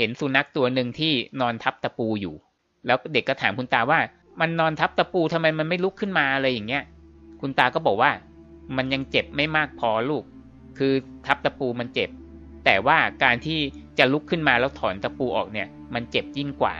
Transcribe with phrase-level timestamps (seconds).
[0.00, 2.34] เห็นสุนัขตัวหนึ่งที่นอนทับตะปูอยู่
[2.86, 3.98] แล้วเด็กก็ถามคุณตาว่า
[4.40, 6.84] มันนอนทับตะปูทำไมมันไม่ลุกขึ้นมาอะไรอย่างเงี้ย
[7.40, 8.10] คุณตาก็บอกว่า
[8.76, 10.24] มันยังเจ็บไม่มากพอลูก
[10.78, 10.92] คือ
[11.26, 12.10] ทับตะปูมันเจ็บ
[12.64, 13.60] แต่ว่าการที่
[13.98, 16.74] จะลุกขึ้นมาแล้วถอนตะปูออกเนี่ย มันเจ็บยิ่งกว่า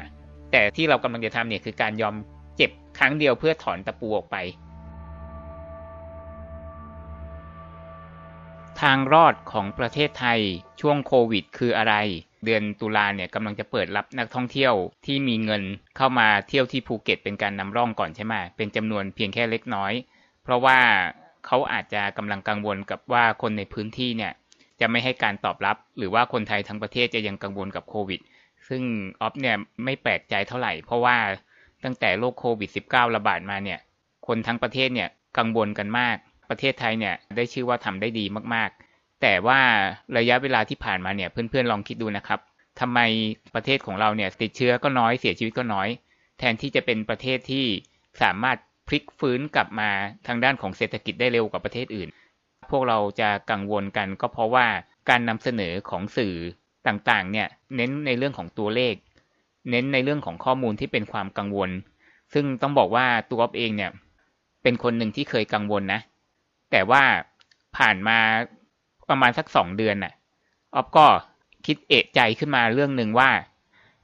[0.50, 2.14] แต่ที่เรากำลังจะทำเนี่ยคือการยอม
[2.56, 4.36] เจ็บครั้งเดียวเพื่อถอนตะปูออกไป
[8.80, 10.40] ทางรอดของประเทศไทย
[10.80, 11.94] ช่วงโควิด คืออะไร
[12.44, 14.74] เดือนตุลาเนี่ยกำลังจะเปิดรับนักท่องเที่ยว
[15.06, 15.62] ที่มีเงิน
[15.96, 19.92] เข้ามาเที่ยวที่ภูเก็ตเป็นการนำร่องก่อนใช่ไหมเป็นจำนวนเพียงแค่เล็กน้อย
[20.42, 20.78] เพราะว่า
[21.46, 24.32] เขาอาจจะกำลังกังวลกับว่าคนในพื้นที่เนี่ย
[24.80, 28.20] จะไม่ให้การตอบรับ หรือว่าคนไทยทั้งประเทศจะยังกังวลกับโควิด
[28.68, 28.82] ซึ่ง
[29.20, 31.16] ออฟเนี่ยไม่แปลกใจเท่าไหร่ เพราะว่า
[31.84, 33.78] ตั้งแต่โรคโควิด -19 ระบาดมาเนี่ย
[34.26, 36.16] คนทั้งประเทศเนี่ยกังวลกันมาก
[36.50, 38.89] ประเทศไทยเนี่ยได้ชื่อว่าทำได้ดีมากๆ
[39.22, 39.60] แต่ว่า
[40.16, 42.40] ระยะเวลาที่ผ่านมาเนี่ย เพื่อนๆลองคิดดูนะครับ
[42.80, 42.98] ทำไม
[43.54, 45.88] ประเทศของเราเนี่ยติดเชื้อก็น้อยเสียชีวิตก็น้อย
[46.38, 47.66] แทนที่จะเป็นประเทศที่
[48.22, 49.90] สามารถพลิกฟื้นกลับมา
[50.26, 52.08] ทางด้านของเศรษฐกิจได้เร็วกว่าประเทศอื่น
[52.70, 54.66] พวกเราจะกังวลกันก็เพราะว่า
[55.08, 56.34] การนำเสนอของสื่อ
[56.86, 58.94] ต่างๆ เนี่ยเน้นในเรื่องของตัวเลข
[59.70, 61.70] เน้นในเรื่องของข้อมูลที่เป็นความกังวล
[62.34, 63.90] ซึ่งต้องบอกว่าตัวอเองเนี่ย
[64.62, 66.00] เป็นคนหนึ่งที่เคยกังวลนะ
[66.70, 67.02] แต่ว่า
[67.76, 68.18] ผ่านมา
[69.10, 70.12] ประมาณสักสองเดือนน่ะ
[70.74, 71.06] ออฟก็
[71.66, 73.30] คิดเอะใจขึ้นมาเรื่องหนึ่งว่า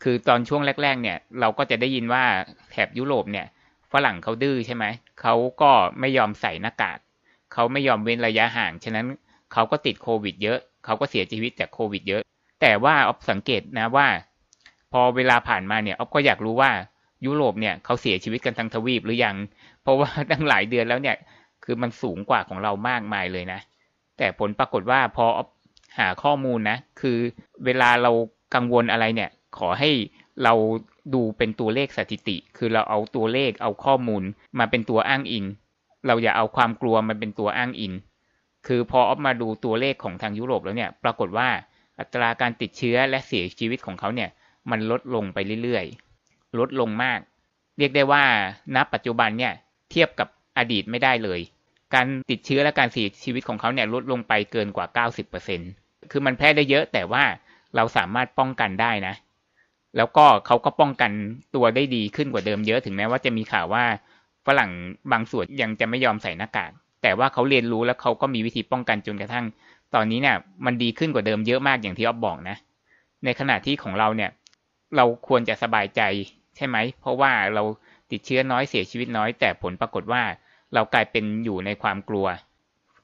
[0.03, 2.25] คือตอนช่วงแรก ๆ เนี่ย เราก็จะได้ยินว่า
[2.71, 3.47] แถบยุโรปเนี่ย
[3.93, 4.85] ฝรั่งเขาดื้อใช่ไหม
[5.21, 6.99] เขาก็ไม่ยอมใส่หน้ากาก
[7.53, 9.07] เขาไม่ยอมเว้นระยะห่าง ฉะนั้น
[9.53, 12.23] เขาก็ติดโควิดเยอะ เขาก็เสียชีวิตจากโควิดเยอะ
[12.61, 14.09] แต่ว่าออฟสังเกตนะว่า
[14.93, 16.71] พอเวลาผ่านมาเนี่ยออฟก็อยากรู้ว่า
[17.27, 19.37] ยุโรปเนี่ยเขาเสียชีวิตกันทั้งทวีปหรือยัง
[19.83, 21.17] เพราะว่าตั้งหลายเดือนแล้วเนี่ย
[21.65, 23.61] คือมันสูงกว่าของเรามากมายเลยนะ
[24.19, 25.27] แต่ผลปรากฏว่าพอ
[25.99, 27.19] หาข้อมูลนะ คือ
[27.65, 28.11] เวลาเรา
[28.55, 29.91] กังวลอะไรเนี่ย ขอให้
[30.45, 30.55] เรา
[31.15, 34.23] ดูเป็นตัวเลขสถิติ คือเราเอาตัวเลขเอาข้อมูล
[34.59, 35.45] มาเป็นตัวอ้างอิง
[36.07, 37.93] เราอย่าเอาความกลัวมาเป็นตัวอ้างอิง
[38.67, 41.49] คือพอออฟมาดูตัวเลขของทางยุโรปแล้วเนี่ย ปรากฏว่า
[41.99, 44.31] อัตราการติดเชื้อและเสียชีวิตของเขาเนี่ย
[44.71, 47.21] มันลดลงไปเรื่อยๆ ลดลงมาก
[47.79, 48.25] เรียกได้ว่า
[48.75, 49.53] ณปัจจุบันเนี่ย
[49.91, 51.41] เทียบกับอดีตไม่ได้เลย
[51.95, 55.07] การติดเชื้อและการเสียชีวิตของเขาเนี่ยลดลงไปเกินกว่า
[55.49, 57.25] 90%คือมันแพร่ได้เยอะแต่ว่า
[57.77, 59.15] เราสามารถป้องกันได้นะ
[59.97, 61.11] แล้วก็เขาก็ป้องกัน
[61.55, 63.85] ตัวได้ดีขึ้นกว่าเดิมเยอะถึงแม้ว่าจะมีข่าวว่า
[64.47, 64.71] ฝรั่ง
[65.13, 66.71] บางส่วนยังจะไม่ยอมใส่หน้ากาก
[67.03, 69.47] แต่ว่าเขาเรียนรู้แล้วเขาก็มีวิธีป้องกันจนกระทั่ง
[69.95, 70.37] ตอนนี้เนี่ย
[70.67, 72.57] มันดีขึ้นกว่าเดิมเยอะมากอย่างที่อ๊อฟบอกนะ
[73.25, 74.31] ในขณะที่ของเราเนี่ย
[74.97, 76.01] เราควรจะสบายใจ
[76.57, 77.63] ใช่ไหม เพราะว่าเรา
[78.11, 80.23] ติดเชื้อน้อยเสียชีวิตน้อย แต่ผลปรากฏว่า
[80.75, 82.27] เรากลายเป็นอยู่ในความกลัว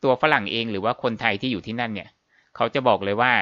[0.02, 2.08] ตัวฝรั่งเองหรือว่าคนไทยที่อยู่ที่นั่นเนี่ย
[2.56, 3.32] เขาจะบอกเลยว่า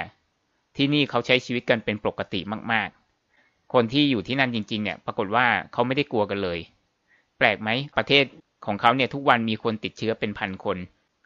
[0.77, 2.41] ที่นี่เขาใช้ชีวิตกันเป็นปกติ
[2.73, 2.89] มาก
[3.31, 6.59] ๆ คนที่อยู่ที่นั่นจริง ๆ เนี่ย ปรากฏว่าเขาไม่ได้กลัวกันเลย
[7.39, 8.25] แปลกไหมประเทศ
[8.67, 10.79] ของเขาเนี่ยทุกวันมีคนติดเชื้อเป็นพันคน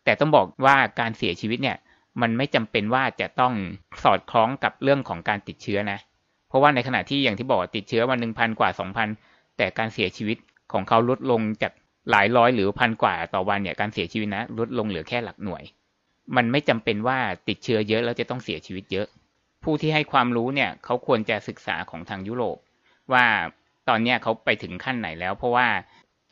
[0.05, 1.77] แต่ต้องบอกว่าการเสียชีวิตเนี่ย
[2.21, 3.55] มันไม่จำเป็นว่าจะต้อง
[4.05, 5.99] สอดคล้องกับเรื่องของการติดเชื้อนะ
[6.49, 9.09] เพราะว่าในขณะที่อย่างที่บอกติดเชื้อวันหนึ่งพันกว่าสองพัน
[9.57, 10.39] แต่การเสียชีวิต
[10.73, 11.73] ของเขาลดลงจาก
[12.11, 15.63] หลายร้อยหรือพันกว่าต่อวันเนี่ยการเสียชีวิตนะลดลงเหลือแค่หลักหน่วย
[16.37, 19.07] มันไม่จำเป็นว่าติดเชื้อเยอะแล้วจะต้องเสียชีวิตเยอะ
[19.63, 22.59] ผู้ที่ให้ความรู้เนี่ยเขาควรจะศึกษาของทางยุโรป
[23.13, 23.27] ว่า
[23.89, 25.69] ตอนนี้เขาไปถึงขั้นไหนแล้ว เพราะว่า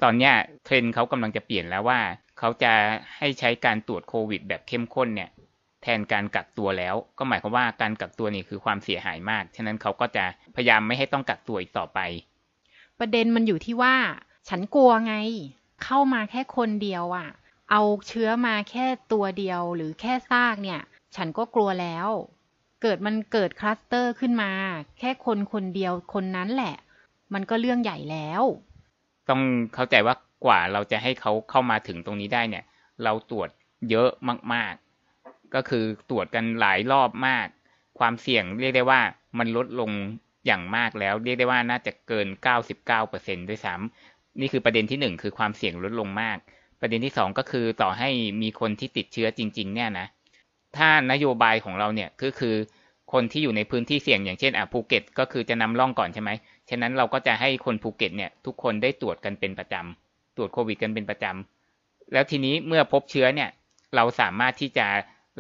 [0.03, 0.31] ตอนนี้
[0.65, 2.01] เทรนเขากำลังจะเปลี่ยนแล้วว่า
[2.39, 2.73] เขาจะ
[3.19, 5.31] ให้ใช้การตรวจโควิด แบบเข้มข้นเนี่ย
[5.83, 10.25] แทนการกักตัวแล้ว ก็หมายความว่าการกักตัวนี่คือความเสียหายมาก ฉะนั้นเขาก็จะ
[10.57, 11.99] พยายามไม่ให้ต้องกักตัวอีกต่อไป
[12.99, 13.95] ประเด็นมันอยู่ที่ว่า
[14.49, 15.15] ฉันกลัวไง
[15.85, 17.29] เข้ามาแค่คนเดียวอะ่ะ
[17.71, 20.81] เอาเชื้อมาแค่ตัวเดียวหรือแค่ซากเนี่ย
[21.17, 22.09] ฉันก็กลัวแล้ว
[22.83, 24.51] เกิดมันเกิดคลัสเตอร์ขึ้นมา
[24.99, 26.77] แค่คนคนเดียวคนนั้นแหละ
[27.35, 28.43] มันก็เรื่องใหญ่แล้ว
[29.29, 29.43] ต้อง
[29.75, 32.65] เข้าใจว่ากว่าเราจะให้เขาเข้ามาถึงตรงนี้ได้เนี่ย
[33.05, 33.49] เราตรวจ
[33.91, 34.11] เยอะ
[34.55, 34.75] มาก
[35.15, 37.47] ๆ ก็คือตรวจกันหลายรอบมาก
[37.99, 39.01] ความเสี่ยงเรียกได้ว่า
[39.39, 39.91] มันลดลง
[40.47, 42.27] อย่างมากแล้ว เรียกได้ว่าน่าจะเกิน
[42.89, 46.39] 99%ด้วยซ้ำ นี่คือประเด็นที่หนึ่งคือความเสี่ยงลดลงมาก
[46.81, 48.09] ประเด็นที่สองก็คือต่อให้
[48.43, 50.07] มีคนที่ติดเชื้อจริง ๆ เนี่ยนะ
[50.77, 52.55] ถ้านโยบายของเราเนี่ยก็คือ
[53.13, 56.31] คนที่อยู่ในพื้นที่เสี่ยงอย่างเช่นอะภูเก็ตก็คือจะนำร่องก่อนใช่ไหม
[56.71, 63.51] ฉะนั้นเราก็จะให้คนภูเก็ตเนี่ยทุกคนได้ตรวจกันเป็นประจำตรวจโควิดกันเป็นประจำแล้วทีนี้เมื่อพบเชื้อเนี่ย
[63.97, 64.87] เราสามารถที่จะ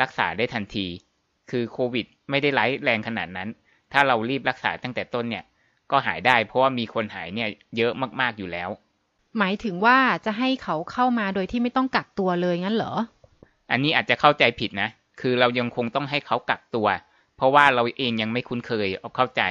[0.02, 0.86] รักษาได้ทันที
[1.50, 3.48] คือโควิด ไม่ได้ร้ายแรงขนาดนั้น
[3.92, 5.44] ถ้าเรารีบรักษาตั้งแต่ต้นเนี่ย
[5.92, 8.70] ก็หายได้ เพราะว่ามีคนหายเนี่ยเยอะมากๆอยู่แล้ว
[9.38, 12.92] หมายถึงว่าจะให้เขาเข้ามาโดยที่ไม่ต้องกักตัวเลยงั้นเหรอ
[13.70, 14.88] อันนี้อาจจะเข้าใจผิดนะ
[15.20, 16.86] คือเรายังคงต้องให้เขากักตัว
[17.36, 19.42] เพราะว่าเราเองยังไม่คุ้นเคยเอาเข้าใจ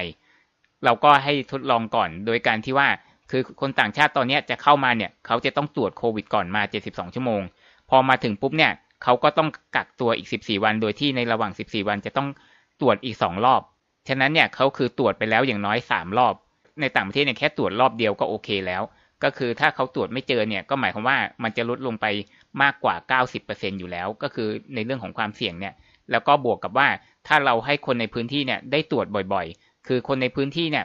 [0.84, 2.88] เราก็ให้ทดลองก่อน โดยการที่ว่า
[3.30, 7.42] คือคนต่างชาติตอนนี้จะเข้ามาเนี่ยเขาจะต้องตรวจโควิดก่อนมา 72 ชั่วโมง
[7.90, 8.72] พอมาถึงปุ๊บเนี่ย
[9.02, 12.28] เขาก็ต้องกักตัวอีก 14 วัน โดยที่ในระหว่าง 14 วันจะต้อง
[12.80, 13.62] ตรวจอีก 2 รอบ
[14.08, 16.34] ฉะนั้นเนี่ยเขาคือตรวจไปแล้วอย่างน้อย3รอบ
[16.80, 18.82] ในต่างประเทศเนี่ยแค่ตรวจรอบเดียวก็โอเคแล้ว
[19.24, 22.06] ก็คือถ้าเขาตรวจไม่เจอเนี่ยก็หมายความว่ามันจะลดลงไป
[22.62, 22.94] มากกว่า
[23.38, 25.74] 90%อยู่แล้ว ก็คือในเรื่องของความเสี่ยงเนี่ย
[26.10, 26.88] แล้วก็บวกกับว่า
[27.26, 30.84] ถ้าเราให้คนในพื้นที่เนี่ยได้ตรวจบ่อยๆ คือคนในพื้นที่เนี่ย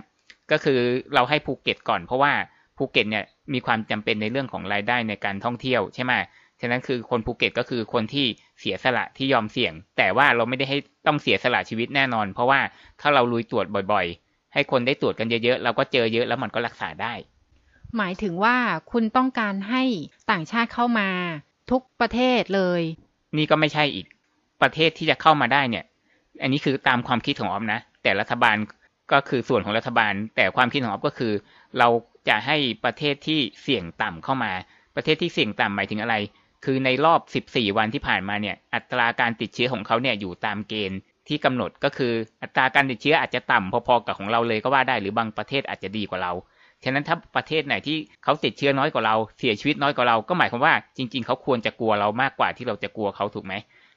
[0.51, 0.79] ก็คือ
[1.13, 2.33] เราให้ภูเก็ตก่อนเพราะว่า
[2.77, 3.23] ภูเก็ตเนี่ย
[3.53, 6.13] มีความจำเป็นในเรื่องของรายได้ในการท่องเที่ยวใช่ไหม
[6.61, 8.25] ฉะนั้นคือคนภูเก็ตก็คือคนที่
[8.59, 10.77] เสียสละที่ยอมเสี่ยง แต่ว่าเราไม่ได้ให้
[11.07, 12.59] ต้องเสียสละชีวิตแน่นอน เพราะว่า
[13.01, 17.13] ถ้าเราลุยตรวจบ่อยๆ ให้คนได้ตรวจกันเยอะๆ เราก็เจอเยอะแล้วมันก็รักษาได้
[17.97, 18.55] หมายถึงว่า
[18.91, 19.83] คุณต้องการให้
[20.31, 21.09] ต่างชาติเข้ามา
[21.71, 22.81] ทุกประเทศเลย
[23.37, 24.05] นี่ก็ไม่ใช่อีก
[24.61, 25.85] ประเทศที่จะเข้ามาได้เนี่ย
[26.41, 28.57] อันนี้คือตามความคิดของออมนะ แต่รัฐบาล
[29.11, 31.33] ก็คือส่วนของรัฐบาล แต่ความคิดของออมก็คือ
[31.79, 31.87] เรา
[32.29, 34.51] จะให้ประเทศที่เสี่ยงต่ำเข้ามา
[34.95, 36.15] ประเทศที่เสี่ยงต่ำหมายถึงอะไร
[36.65, 37.19] คือในรอบ
[37.49, 42.13] 14 วันที่ผ่านมาเนี่ย อัตราการติดเชื้อของเขาเนี่ยอยู่ตามเกณฑ์ที่กำหนดก็คือ
[42.43, 46.33] อัตราการติดเชื้ออาจจะต่ำพอๆกับของเราเลยก็ว่าได้ หรือบางประเทศอาจจะดีกว่าเรา
[46.83, 53.53] ฉะนั้นถ้าประเทศไหนที่เขาติดเชื้อน้อยกว่าเรา เสียชีวิตน้อยกว่าเรา ก็หมายความว่าจริง ๆ เขาควรจะกลัวเรามากกว่าที่เราจะกลัวเขาถูกไหม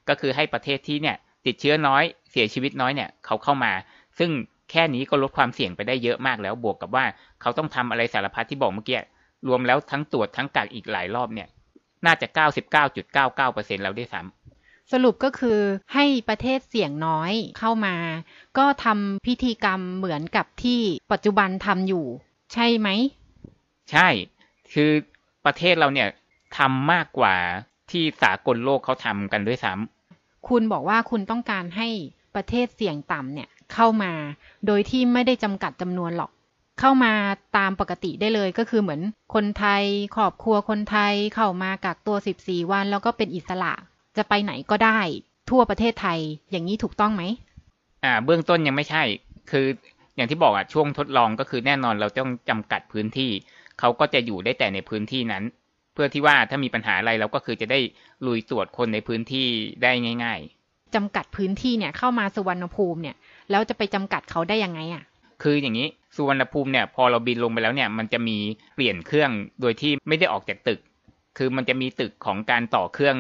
[0.09, 1.17] ก็คือให้ประเทศที่เนี่ย
[1.47, 3.73] ติดเชื้อน้อย เสียชีวิตน้อยเนี่ยเขาเข้ามา
[4.19, 4.31] ซึ่ง
[4.71, 7.05] แค่นี้ก็ลดความเสี่ยงไปได้เยอะมากแล้ว บวกกับว่า
[7.41, 8.99] เขาต้องทำอะไรสารพัดที่บอกเมื่อกี้
[9.49, 11.49] รวมแล้วทั้งตรวจทั้งกักอีกหลายรอบเนี่ย
[12.07, 12.27] น่าจะ
[13.05, 15.59] 99.99%แล้วด้วยซ้ำสรุปก็คือ
[15.95, 17.97] ให้ประเทศเสี่ยงน้อยเข้ามา
[18.59, 20.81] ก็ทำพิธีกรรมเหมือนกับที่
[21.13, 22.05] ปัจจุบันทำอยู่
[22.53, 22.89] ใช่ไหม
[23.91, 24.09] ใช่
[24.73, 24.91] คือ
[25.45, 26.09] ประเทศเราเนี่ย
[26.59, 27.35] ทำมากกว่า
[27.91, 31.89] ที่สากลโลกเขาทำกันด้วยซ้ำคุณบอกว่าคุณต้องการให้
[32.35, 34.13] ประเทศเสี่ยงต่ำเนี่ยเข้ามา
[34.67, 36.31] โดยที่ไม่ได้จำกัดจำนวนหรอก
[36.81, 37.13] เข้ามา
[37.57, 39.01] ตามปกติได้เลยก็คือเหมือน
[39.35, 39.83] คนไทย
[40.17, 43.73] ครอบครัวคนไทยเข้ามากักตัว 14 วัน แล้วก็เป็นอิสระ
[44.17, 45.01] จะไปไหนก็ได้
[45.51, 46.19] ทั่วประเทศไทย
[46.51, 47.23] อย่างนี้ถูกต้องไหม
[48.05, 49.03] อ่า เบื้องต้นยังไม่ใช่
[49.51, 49.67] คือ
[50.17, 53.31] อย่างที่บอกอะช่วงทดลองก็คือแน่นอนเราต้องจำกัดพื้นที่
[53.79, 55.45] เขาก็จะอยู่ได้แต่ในพื้นที่นั้น
[55.95, 57.81] เพื่อที่ว่าถ้ามีปัญหาอะไรเราก็คือจะได้
[58.27, 59.47] ลุยตรวจคนในพื้นที่
[59.83, 59.93] ได้
[60.25, 60.41] ง่าย
[60.97, 63.17] จำกัดพื้นที่เนี่ยเข้ามาสุวรรณภูมิเนี่ย
[63.51, 65.10] แล้วจะไปจำกัดเขาได้ยังไงอะ่ะๆ
[65.43, 68.39] คืออย่างนี้สุวรรณภูมิเนี่ยพอเราบินลงไปแล้วเนี่ยมันจะมี
[68.77, 70.81] เปลี่ยนเครื่องโดยที่ไม่ได้ออกจากตึก
[71.39, 73.17] คือมันจะมีตึกของการต่อเครื่อง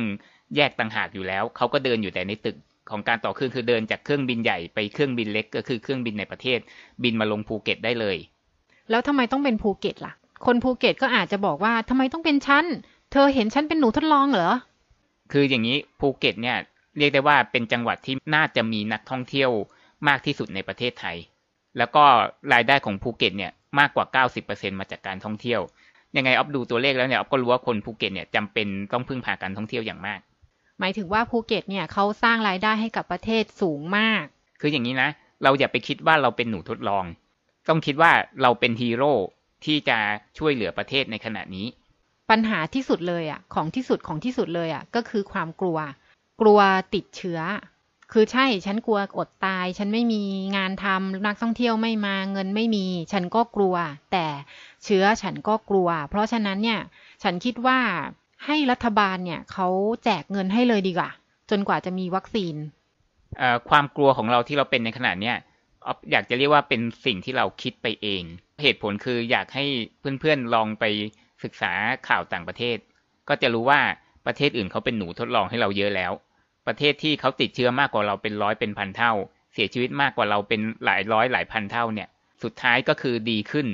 [0.56, 2.56] แยกต่างหากอยู่แล้วเขาก็เดินอยู่แต่ในตึก
[2.90, 6.58] ของการต่อเครื่องคือเดินจากเครื่องบินใหญ่ไปเครื่องบินเล็กก็คือเครื่องบินในประเทศ
[7.02, 8.16] บินมาลงภูเก็ตได้เลย
[8.90, 10.12] แล้วทำไมต้องเป็นภูเก็ตล่ะ
[10.46, 12.64] คนภูเก็ตก็อาจจะบอกว่าทำไมต้องเป็นฉัน
[13.12, 14.50] เธอเห็นฉันเป็นหนูทดลองเหรอ
[15.32, 16.56] คืออย่างนี้ภูเก็ตเนี่ย
[16.98, 19.50] เรียกได้ว่าเป็นจังหวัดที่น่าจะมีนักท่องเที่ยว
[20.08, 21.16] มากที่สุดในประเทศไทย
[21.78, 22.04] แล้วก็
[22.52, 25.60] รายได้ของภูเก็ตเนี่ยมากกว่า 90%มาจากการท่องเที่ยว
[26.16, 30.20] ยังไงออฟดูตัวเลขแล้วเนี่ยออฟก็รู้ว่าคนภูเก็ตเนี่ยจำเป็นต้องพึ่งพาการท่องเที่ยวอย่างมาก
[30.80, 34.24] หมายถึงว่าภูเก็ตเนี่ยเขาสร้างรายได้ให้กับประเทศสูงมาก
[34.60, 35.10] คืออย่างนี้นะ
[35.42, 37.04] เราอย่าไปคิดว่าเราเป็นหนูทดลอง
[37.68, 38.12] ต้องคิดว่า
[38.42, 39.12] เราเป็นฮีโร่
[39.64, 39.98] ที่จะ
[40.38, 41.66] ช่วยเหลือประเทศในขณะนี้
[42.30, 45.78] ปัญหาที่สุดเลยอะของที่สุดของที่สุดเลยอะก็คือความกลัว
[46.40, 46.60] กลัว
[46.94, 47.40] ติดเชื้อ
[48.12, 50.22] คือใช่ฉันกลัวอดตาย ฉันไม่มี
[50.56, 53.74] งานทำนักท่องเที่ยวไม่มาเงินไม่มี ฉันก็กลัว
[54.12, 54.26] แต่
[54.84, 56.80] เชื้อฉันก็กลัว เพราะฉะนั้นเนี่ย
[57.22, 57.78] ฉันคิดว่า
[58.46, 59.68] ให้รัฐบาลเนี่ยเขา
[60.04, 61.10] แจกเงินให้เลยดีกว่า
[61.50, 62.54] จนกว่าจะมีวัคซีน
[63.68, 65.36] ความกลัวของเราที่เราเป็นในขณะเนี้ย
[66.10, 68.22] อยากจะเรียกว่าเป็นสิ่งที่เราคิดไปเอง
[68.62, 69.64] เหตุผลคืออยากให้
[70.20, 70.84] เพื่อนๆลองไป
[71.44, 71.72] ศึกษา
[72.08, 72.76] ข่าวต่างประเทศ
[73.28, 73.80] ก็จะรู้ว่า
[74.26, 76.12] ประเทศอื่นเขาเป็นหนูทดลองให้เราเยอะแล้ว
[76.70, 79.12] ประเทศที่เขาติดเชื้อมากกว่าเราเป็นร้อยเป็นพันเท่า
[79.54, 82.08] เสียชีวิตมากกว่าเราเป็นหลายร้อยหลายพันเท่าเนี่ย
[82.42, 83.66] สุดท้ายก็คือดีขึ้น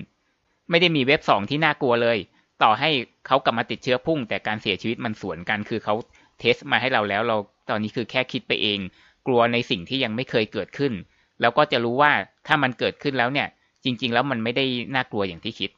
[0.70, 2.18] ไม่ได้มีเว็บสองที่น่ากลัวเลย
[2.62, 2.90] ต่อให้
[3.26, 5.94] เขากลับมาติดเชื้อพุ่ง แต่การเสียชีวิตมันสวนกันคือเขา
[6.38, 7.36] เทสมาให้เราแล้วเรา
[7.70, 8.78] ตอนนี้คือแค่คิดไปเอง
[9.26, 10.92] กลัวในสิ่งที่ยังไม่เคยเกิดขึ้น
[11.40, 12.12] แล้วก็จะรู้ว่า
[12.46, 13.48] ถ้ามันเกิดขึ้นแล้วเนี่ย
[13.84, 15.70] จริง ๆ แล้วมันไม่ได้น่ากลัวอย่างที่คิด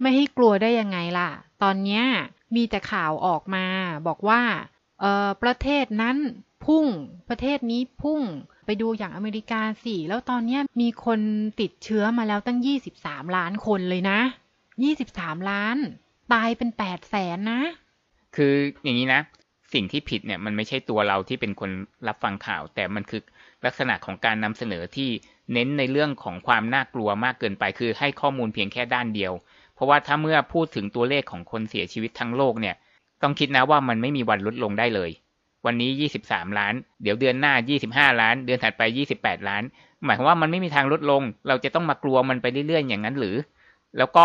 [0.00, 1.30] ไม่ให้กลัวได้ยังไงล่ะ
[1.62, 2.04] ตอนเนี้ย
[2.56, 3.64] มีแต่ข่าวออกมา
[4.08, 4.40] บอกว่า
[5.00, 6.16] เออประเทศนั้น
[6.64, 6.86] พุ่ง
[7.28, 8.20] ประเทศนี้พุ่ง
[8.66, 11.20] ไปดูอย่างอเมริกาสิ แล้วตอนนี้มีคน
[11.60, 12.58] ติดเชื้อมาแล้วตั้ง
[12.96, 14.20] 23 ล้านคนเลยนะ
[14.84, 15.76] 23 ล้าน
[16.32, 17.60] ตายเป็น8แสนนะ
[18.36, 19.20] คืออย่างนี้นะ
[19.72, 21.70] สิ่งที่ผิดเนี่ยมันไม่ใช่ตัวเราที่เป็นคน
[22.08, 23.22] รับฟังข่าว แต่มันคือ
[23.64, 25.10] ลักษณะของการนำเสนอที่
[25.52, 29.32] เน้นในเรื่องของความน่ากลัวมากเกินไป คือให้ข้อมูลเพียงแค่ด้านเดียว
[29.74, 32.76] เพราะว่าถ้าเมื่อพูดถึงตัวเลขของคนเสียชีวิตทั้งโลกเนี่ย
[33.22, 35.10] ต้องคิดนะว่ามันไม่มีวันลดลงได้เลย
[35.66, 35.90] วันนี้
[36.26, 37.54] 23 ล้าน เดี๋ยวเดือนหน้า
[37.86, 38.82] 25 ล้าน เดือนถัดไป
[39.16, 39.62] 28 ล้าน
[40.04, 43.36] หมายความว่ามันไม่มีทางลดลง เราจะต้องมากลัวมันไปเรื่อยๆ อย่างนั้นหรือ
[43.98, 44.24] แล้วก็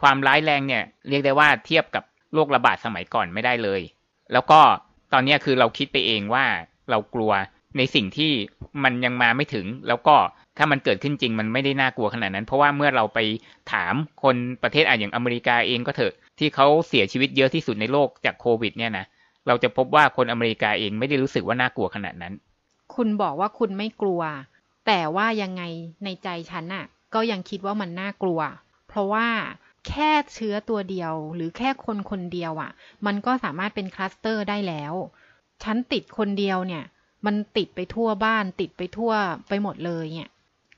[0.00, 3.80] ความร้ายแรงเนี่ยเรียกได้ว่าเทียบกับโรคระบาดสมัยก่อนไม่ได้เลย
[4.32, 4.60] แล้วก็
[5.12, 6.44] ตอนนี้คือเราคิดไปเองว่า
[6.90, 7.32] เรากลัว
[7.76, 8.32] ในสิ่งที่
[8.84, 10.16] มันยังมาไม่ถึง แล้วก็
[10.58, 13.18] ถ้ามันเกิดขึ้นจริงมันไม่ได้น่ากลัวขนาดนั้น เพราะว่าเมื่อเราไป
[13.72, 19.06] ถามคนประเทศอะอย่างอเมริกาเองก็เถอะที่เขาเสียชีวิตเยอะที่สุดในโลกจากโควิดเนี่ยนะ
[19.46, 22.34] เราจะพบว่าคนอเมริกาเองไม่ได้รู้สึกว่าน่ากลัวขนาดนั้น
[22.94, 24.22] คุณบอกว่าคุณไม่กลัว
[24.86, 25.62] แต่ว่ายังไง
[26.04, 28.40] ในใจฉันน่ะ ก็ยังคิดว่ามันน่ากลัว
[28.88, 29.28] เพราะว่า
[29.88, 32.70] แค่เชื้อตัวเดียว หรือแค่คนคนเดียวอะ
[33.06, 34.94] มันก็สามารถเป็นคลัสเตอร์ได้แล้ว
[35.64, 36.84] ฉันติดคนเดียวเนี่ย
[37.26, 39.12] มันติดไปทั่วบ้าน ติดไปทั่ว
[39.48, 40.30] ไปหมดเลยเนี่ย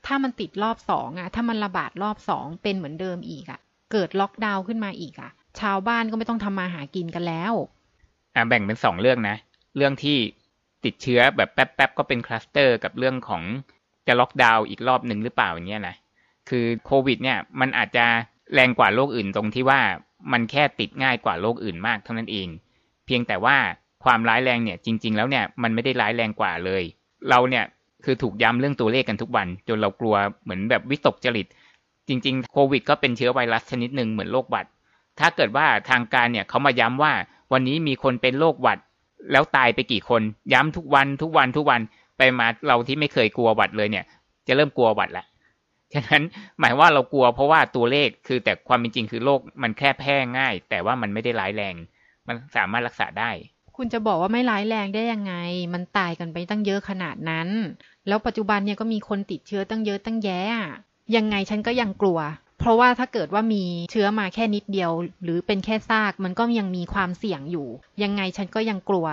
[0.06, 3.60] ถ้ามันติดรอบสองอะ ถ้ามันระบาดรอบสองเป็นเหมือนเดิมอีกอะ
[3.92, 7.54] เกิดล็อกดาวน์ขึ้นมาอีกอะ ชาวบ้านก็ไม่ต้องทำมาหากินกันแล้ว
[8.38, 9.36] อ่าแบ่งเป็นสองเรื่องนะ
[9.76, 10.18] เรื่องที่
[10.84, 13.42] ติดเชื้อแบบแป๊บๆก็เป็นคลัสเตอร์กับเรื่องของ
[14.06, 15.96] จะล็อกดาวน์อีกรอบหนึ่งหรือเปล่าอย่างเงี้ยนะ
[16.48, 18.04] คือโควิด เนี่ยมันอาจจะ
[18.54, 19.80] แรงกว่าโรคอื่นตรงที่ว่า
[20.32, 22.48] มันแค่ติดง่ายกว่าโรคอื่นมากเท่านั้นเอง
[23.06, 23.56] เพียงแต่ว่า
[24.04, 26.82] ความร้ายแรงเนี่ยจริง ๆ แล้วเนี่ยมันไม่ได้ร้ายแรงกว่าเลย
[27.30, 27.64] เราเนี่ย
[28.04, 31.46] คือถูกย้ำเรื่องตัวเลขกันทุกวัน จนเรากลัวเหมือนแบบวิตกจริต
[32.08, 34.66] จริง ๆ โควิด ก็เป็นเชื้อไวรัสชนิดหนึ่งเหมือนโรคหวัด
[35.20, 37.12] ถ้าเกิดว่าทางการเนี่ยเขามาย้ำว่า
[37.52, 38.78] วันนี้มีคนเป็นโรคหวัด
[39.32, 41.80] แล้วตายไปกี่คน ย้ำทุกวันทุกวันทุกวัน
[42.18, 44.04] ไปมาเราที่ไม่เคยกลัวหวัดเลยเนี่ย
[44.46, 45.24] จะเริ่มกลัวหวัดละ
[45.94, 46.22] ฉะนั้น
[46.58, 51.74] หมายว่าเรากลัวเพราะว่าตัวเลขคือแต่ความเป็นจริงคือโรคมันแค่แพร่ง่าย แต่ว่ามันไม่ได้ร้ายแรง
[52.28, 53.30] มันสามารถรักษาได้
[53.76, 55.34] คุณจะบอกว่าไม่ร้ายแรงได้ยังไง
[55.74, 57.48] มันตายกันไปตั้งเยอะขนาดนั้น
[58.08, 60.40] แล้วปัจจุบันเนี่ยก็มีคนติดเชื้อตั้งเยอะตั้งแยะ
[61.16, 62.18] ยังไงฉันก็ยังกลัว
[62.58, 64.90] เพราะว่าถ้าเกิดว่ามีเชื้อมาแค่นิดเดียว
[65.22, 67.68] หรือเป็นแค่ซากมันก็ยังมีความเสี่ยงอยู่
[68.02, 69.06] ยังไงฉันก็ยังกลัว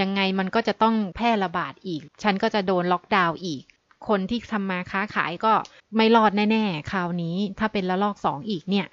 [0.00, 3.62] ยังไงมันก็จะต้องแพร่ระบาดอีก ฉันก็จะโดนล็อกดาวน์อีก
[4.08, 5.52] คนที่ทำมาค้าขายก็
[5.96, 8.86] ไม่รอดแน่ๆคราวนี้ถ้าเป็นระลอกสองอีกเนี่ย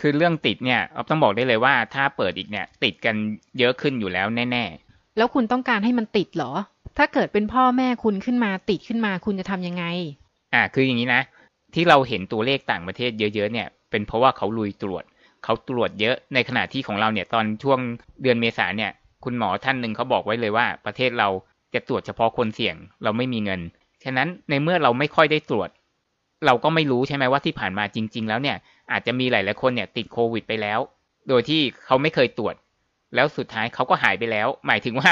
[0.00, 3.14] คือเรื่องติดเนี่ยออฟต้องบอกได้เลยว่าถ้าเปิดอีกเนี่ย ติดกัน
[3.58, 4.64] เยอะขึ้นอยู่แล้วแน่
[5.16, 6.52] แล้วคุณต้องการให้มันติดเหรอ
[6.98, 11.22] ถ้าเกิดเป็นพ่อแม่คุณขึ้นมาติดขึ้นมาคุณจะทำยังไงๆอ่าคืออย่างนี้นะ
[11.74, 15.04] ที่เราเห็นตัวเลขต่างประเทศเยอะๆเนี่ยเป็นเพราะว่าเขาลุยตรวจ
[15.44, 17.78] เขาตรวจเยอะในขณะที่ของเราเนี่ยตอนช่วง
[18.22, 18.90] เดือนเมษาเนี่ย
[19.24, 21.28] คุณหมอท่านหนึ่งเขาบอกไว้เลยว่าประเทศเรา
[21.74, 23.60] จะตรวจเฉพาะคนเสี่ยงเราไม่มีเงิน
[24.04, 25.70] ฉะนั้นในเมื่อเราไม่ค่อยได้ตรวจ
[26.46, 28.56] เราก็ไม่รู้ใช่ไหมว่าที่ผ่านมาจริง ๆ แล้วเนี่ย
[28.92, 30.78] อาจจะมีหลายๆคนเนี่ยติดโควิดไปแล้ว
[31.28, 32.54] โดยที่เขาไม่เคยตรวจ
[33.14, 35.10] แล้วสุดท้ายเขาก็หายไปแล้ว หมายถึงว่า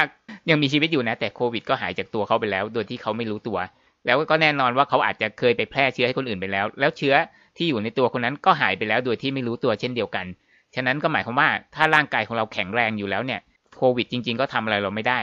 [0.50, 3.58] ยังมีชีวิตอยู่นะแต่โควิดก็หายจากตัวเขาไปแล้ว โดยที่เขาไม่รู้ตัว
[4.06, 7.14] แล้วก็แน่นอนว่าเขาอาจจะเคยไปแพร่เชื้อให้คนอื่นไปแล้ว แล้วเชื้อ
[7.56, 10.26] ที่อยู่ในตัวคนนั้นก็หายไปแล้วโดยที่ไม่รู้ตัวเช่นเดียวกัน
[10.74, 13.40] ฉะนั้นก็หมายความว่าถ้าร่างกายของเราแข็งแรงอยู่แล้วเนี่ย
[13.76, 15.20] โควิดจริง ๆ ก็ทำอะไรเราไม่ได้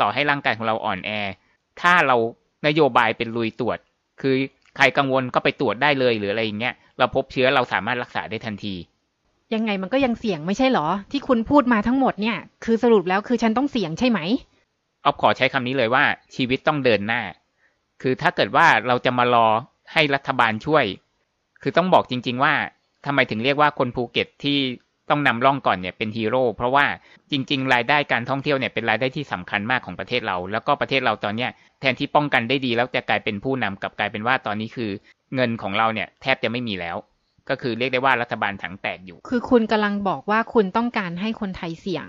[0.00, 1.10] ต่อให้ร่างกายของเราอ่อนแอ
[1.80, 2.16] ถ้าเรา
[2.66, 3.78] นโยบายเป็นลุยตรวจ
[4.20, 4.34] คือ
[4.76, 8.74] ใครกังวลก็ไปตรวจได้เลยหรืออะไรอย่างเงี้ยเราพบเชื้อเราสามารถรักษาได้ทันที
[9.54, 14.20] ยังไงมันก็ยังเสี่ยงไม่ใช่เหรอ ที่คุณพูดมาทั้งหมดเนี่ย คือสรุปแล้วคือฉันต้องเสี่ยงใช่ไหม
[15.04, 16.04] ออฟขอใช้คำนี้เลยว่า
[16.34, 17.22] ชีวิตต้องเดินหน้า
[18.02, 19.46] คือถ้าเกิดว่าเราจะมารอ
[19.92, 20.84] ให้รัฐบาลช่วย
[21.62, 22.54] คือต้องบอกจริง ๆ ว่า
[23.06, 24.58] ทำไมถึงเรียกว่าคนภูเก็ตที่
[25.10, 26.86] ต้องนำร่องก่อนเนี่ยเป็นฮีโร่เพราะว่า
[27.30, 31.50] จริง ๆ รายได้การท่องเที่ยวเนี่ยเป็นรายได้ที่สำคัญมากของประเทศเรา แล้วก็ประเทศเราตอนเนี้ย
[31.80, 34.90] แทนที่ป้องกันได้ดีแล้วจะกลายเป็นผู้นำกับกลายเป็นว่าตอนนี้คือ
[35.34, 36.96] เงินของเราเนี่ยแทบจะไม่มีแล้ว
[37.48, 42.06] ก็คือเรียกได้ว่ารัฐบาลถังแตกอยู่ คือคุณกำลังบอกว่าคุณต้องการให้คนไทยเสี่ยง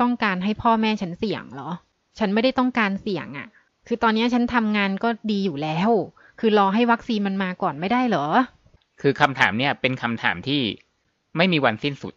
[0.00, 1.70] ต้องการให้พ่อแม่ฉันเสี่ยงเหรอ
[2.18, 3.48] ฉันไม่ได้ต้องการเสี่ยงอะ่ะ
[3.86, 5.90] คือตอนนี้ฉันทำงานก็ดีอยู่แล้ว
[6.40, 8.26] คือรอให้วัคซีนมันมาก่อนไม่ได้เหรอ
[9.00, 10.60] คือคำถามเนี่ยเป็นคำถามที่
[11.36, 12.14] ไม่มีวันสิ้นสุด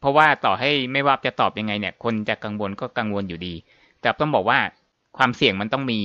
[0.00, 3.54] เพราะว่าต่อให้ไม่ว่าจะตอบยังไงเนี่ย คนจะกังวลก็กังวลอยู่ดี
[4.00, 4.58] แต่ต้องบอกว่า
[5.16, 6.00] ความเสี่ยงมันต้องมี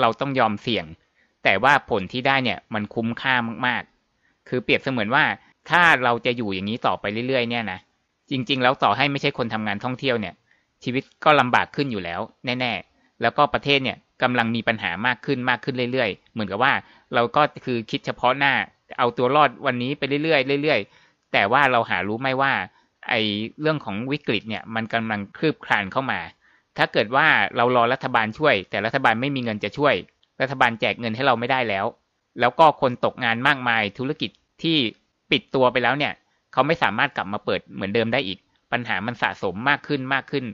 [0.00, 0.84] เราต้องยอมเสี่ยง
[1.44, 3.34] แต่ว่าผลที่ได้เนี่ยมันคุ้มค่า
[3.66, 5.24] มากๆ คือเปรียบเสมือนว่า
[5.70, 7.78] ถ้าเราจะอยู่อย่างนี้ต่อไปเรื่อยๆ เนี่ยนะ
[8.30, 10.34] จริง ๆ แล้วต่อให้ไม่ใช่คนทำงานท่องเที่ยวเนี่ย
[10.84, 12.20] ชีวิตก็ลำบากขึ้นอยู่แล้ว
[12.60, 16.72] แน่ ๆ แล้วก็ประเทศเนี่ย กำลังมีปัญหามากขึ้นมากขึ้นเรื่อยๆ เหมือนกับว่า
[17.14, 18.52] เราก็คือคิดเฉพาะหน้า
[18.98, 22.52] เอาตัวรอดวันนี้ไปเรื่อยๆเรื่อยๆ แต่ว่าเราหารู้ไหมว่า
[23.10, 23.20] ไอ้
[23.60, 26.20] เรื่องของวิกฤตเนี่ยมันกำลังคืบคลานเข้ามา
[26.76, 29.94] ถ้าเกิดว่าเรารอรัฐบาลช่วย แต่รัฐบาลไม่มีเงินจะช่วย
[30.40, 31.86] รัฐบาลแจกเงินให้เราไม่ได้แล้ว
[32.40, 34.30] แล้วก็คนตกงานมากมายธุรกิจ
[34.62, 34.76] ที่
[35.30, 36.12] ปิดตัวไปแล้วเนี่ย
[36.52, 38.38] เขาไม่สามารถกลับมาเปิดเหมือนเดิมได้อีก
[38.72, 40.44] ปัญหามันสะสมมากขึ้นมากขึ้น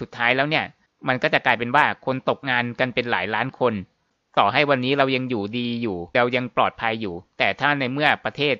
[0.00, 0.64] สุดท้ายแล้วเนี่ย
[1.08, 3.74] มันก็จะกลายเป็นว่าคนตกงานกันเป็นหลายล้านคน
[4.38, 8.56] ต่อให้วันนี้เรายังอยู่ดีอยู่ เรายังปลอดภัยอยู่ แต่ถ้าในเมื่อประเทศ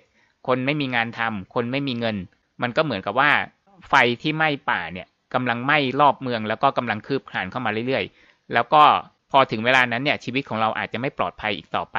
[0.46, 2.16] คนไม่มีงานทำคนไม่มีเงิน
[2.62, 3.30] มันก็เหมือนกับว่า
[3.88, 8.82] ไฟที่ไหม้ป่าเนี่ยกำลังไหม้รอบเมือง แล้วก็กำลังคืบคลานเข้ามาเรื่อยๆ แล้วก็
[9.30, 11.98] พอถึงเวลานั้นเนี่ยชีวิตของเราอาจจะไม่ปลอดภัยอีกต่อไป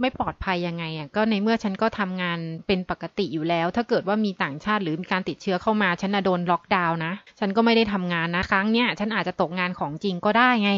[0.00, 10.70] ไม่ปลอดภัยยังไงอะก็ในเมื่อฉันก็ทำงานเป็นปกติอยู่แล้ว ถ้าเกิดว่ามีต่างชาติหรือมีการติดเชื้อเข้ามาฉันน่ะโดนล็อกดาวน์นะ ฉันก็ไม่ได้ทำงานนะครั้งเนี้ยฉันอาจจะตกงานของจริงก็ได้ไง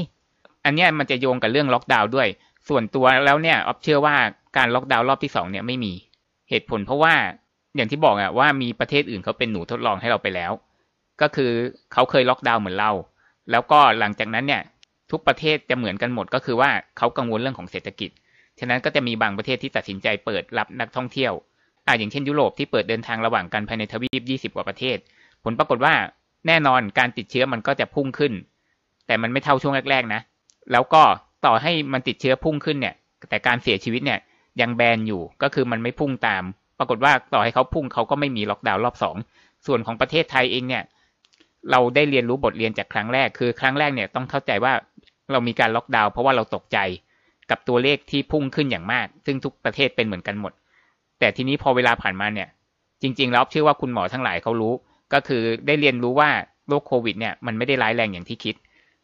[0.64, 2.28] อันเนี้ยมันจะโยงกับเรื่องล็อกดาวน์ด้วย
[2.68, 4.16] ส่วนตัวแล้วเนี่ยออฟเชื่อว่า
[4.56, 5.92] การล็อกดาวน์รอบที่สองเนี่ยไม่มี
[6.50, 7.14] เหตุผลเพราะว่า
[7.76, 10.52] อย่างที่บอกอะว่ามีประเทศอื่นเขาเป็นหนูทดลองให้เราไปแล้ว
[11.20, 11.50] ก็คือ
[11.92, 12.90] เขาเคยล็อกดาวน์เหมือนเรา
[13.50, 14.62] แล้วก็หลังจากนั้นเนี่ย
[15.10, 18.10] ทุกประเทศจะเหมือนกันหมดก็คือว่าเขากังวลเรื่องของเศรษฐกิจ
[18.60, 21.32] ฉะนั้นก็จะมีบางประเทศที่ตัดสินใจเปิดรับนักท่องเที่ยว
[21.86, 24.96] อ่าอย่างเช่นยุโรปที่เปิดเดินทางระหว่างกันภายในทวีป 20 กว่าประเทศ
[25.44, 25.94] ผลปรากฏว่า
[26.46, 28.32] แน่นอนการติดเชื้อมันก็จะพุ่งขึ้น
[29.06, 30.20] แต่มันไม่เท่าช่วงแรกๆนะ
[30.72, 31.02] แล้วก็
[31.46, 32.94] ต่อให้มันติดเชื้อพุ่งขึ้นเนี่ย
[33.28, 34.20] แต่การเสียชีวิตเนี่ย
[34.60, 36.42] ยังแบนอยู่ ก็คือมันไม่พุ่งตาม
[36.78, 39.16] ปรากฏว่าต่อให้เขาพุ่งเขาก็ไม่มีล็อกดาวน์รอบสอง
[39.66, 40.82] ส่วนของประเทศไทยเองเนี่ย
[41.70, 44.72] เราได้เรียนรู้บทเรียนจากครั้งแรก คือครั้งแรกเนี่ยต้องเข้าใจว่า
[45.32, 46.78] เรามีการล็อกดาวน์เพราะว่าเราตกใจ
[47.50, 50.52] กับตัวเลขที่พุ่งขึ้นอย่างมาก ซึ่งทุกประเทศเป็นเหมือนกันหมด
[51.18, 52.48] แต่ทีนี้พอเวลาผ่านมาเนี่ย
[53.02, 54.74] จริง ๆ แล้วเชื่อว่าคุณหมอทั้งหลายเขารู้
[55.12, 56.30] ก็คือได้เรียนรู้ว่า
[56.68, 58.56] โรคโควิดเนี่ยมันไม่ได้ร้ายแรงอย่างที่คิด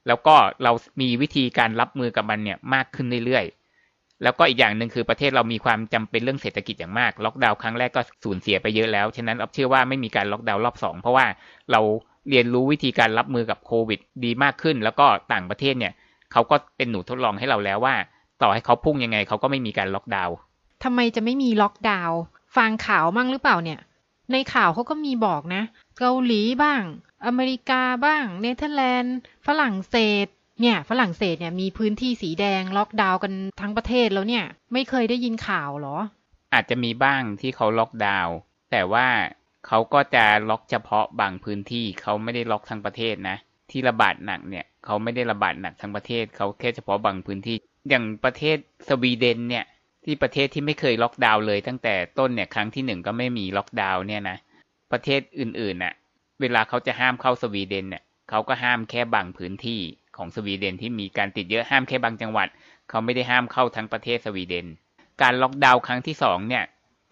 [0.06, 11.26] แล้วก็เรามีวิธีการรับมือกับมันเนี่ยมากขึ้นเรื่อยๆ แล้วก็อีกอย่างหนึ่งคือประเทศเรามีความจำเป็นเรื่องเศรษฐกิจอย่างมาก ล็อกดาวน์ครั้งแรกก็สูญเสียไปเยอะแล้ว ฉะนั้นออฟเชื่อว่าไม่มีการล็อกดาวน์รอบสองเพราะว่า
[11.72, 11.80] เรา
[12.30, 15.92] เรียนรู้วิธีการรับมือกับโควิด ดีมากขึ้น แล้วก็ต่างประเทศเนี่ย
[16.32, 17.94] เขาก็เป็นหนูทดลองให้เราแล้วว่า
[18.42, 20.36] ต่อให้เขาพุ่งยังไงเขาก็ไม่มีการล็อกดาวน์
[20.84, 22.18] ทำไมจะไม่มีล็อกดาวน์
[22.56, 23.80] ฟังข่าวมั่งหรือเปล่าเนี่ย
[24.32, 25.62] ในข่าวเขาก็มีบอกนะ
[25.98, 26.82] เกาหลีบ้าง
[27.26, 30.26] อเมริกาบ้าง เนเธอร์แลนด์ ฝรั่งเศส
[30.60, 35.96] เนี่ย ฝรั่งเศสเนี่ยมีพื้นที่สีแดงล็อกดาวน์กันทั้งประเทศแล้วเนี่ย ไม่เคยได้ยินข่าวเหรอ
[36.54, 38.34] อาจจะมีบ้างที่เขาล็อกดาวน์
[38.70, 39.06] แต่ว่า
[39.66, 43.36] เขาก็จะล็อกเฉพาะบางพื้นที่เขาไม่ได้ล็อกทั้งประเทศนะ
[43.70, 47.56] ที่ระบาดหนักเนี่ยเขาไม่ได้ระบาดหนักทั้งประเทศเขาแค่เฉพาะบางพื้นที่
[47.88, 48.58] อย่างประเทศ
[48.88, 49.64] สวีเดนเนี่ย
[50.04, 54.36] ที่ประเทศที่ไม่เคยล็อกดาวน์เลย ตั้งแต่ต้นเนี่ยครั้งที่หนึ่งก็ไม่มีล็อกดาวน์เนี่ยนะ
[54.92, 55.94] ประเทศอื่นๆน่ะ
[56.40, 59.80] เวลาเขาจะห้ามเข้าสวีเดนเนี่ยเขาก็ห้ามแค่บางพื้นที่
[60.16, 62.48] ของสวีเดนที่มีการติดเยอะห้ามแค่บางจังหวัด
[62.88, 64.66] เขาไม่ได้ห้ามเข้าทั้งประเทศสวีเดน
[65.22, 66.64] การล็อกดาวน์ครั้งที่สองเนี่ย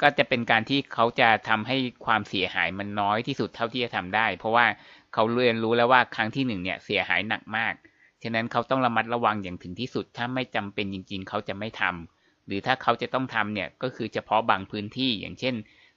[0.03, 4.67] ก็จะเป็นการที่เขาจะทำให้ความเสียหายมันน้อยที่สุดเท่าที่จะทำได้ เพราะว่า
[5.15, 7.75] เขาเรียนรู้แล้วว่าครั้งที่หนึ่งเนี่ยเสียหายหนักมาก
[8.23, 15.55] ฉะนั้นเขาต้องระมัดระวังอย่างถึงที่สุด ถ้าไม่จำเป็นจริง ๆ เขาจะไม่ทำหรือถ้าเขาจะต้องทำเนี่ยก็คือเฉพาะบางพื้นที่อย่างเช่น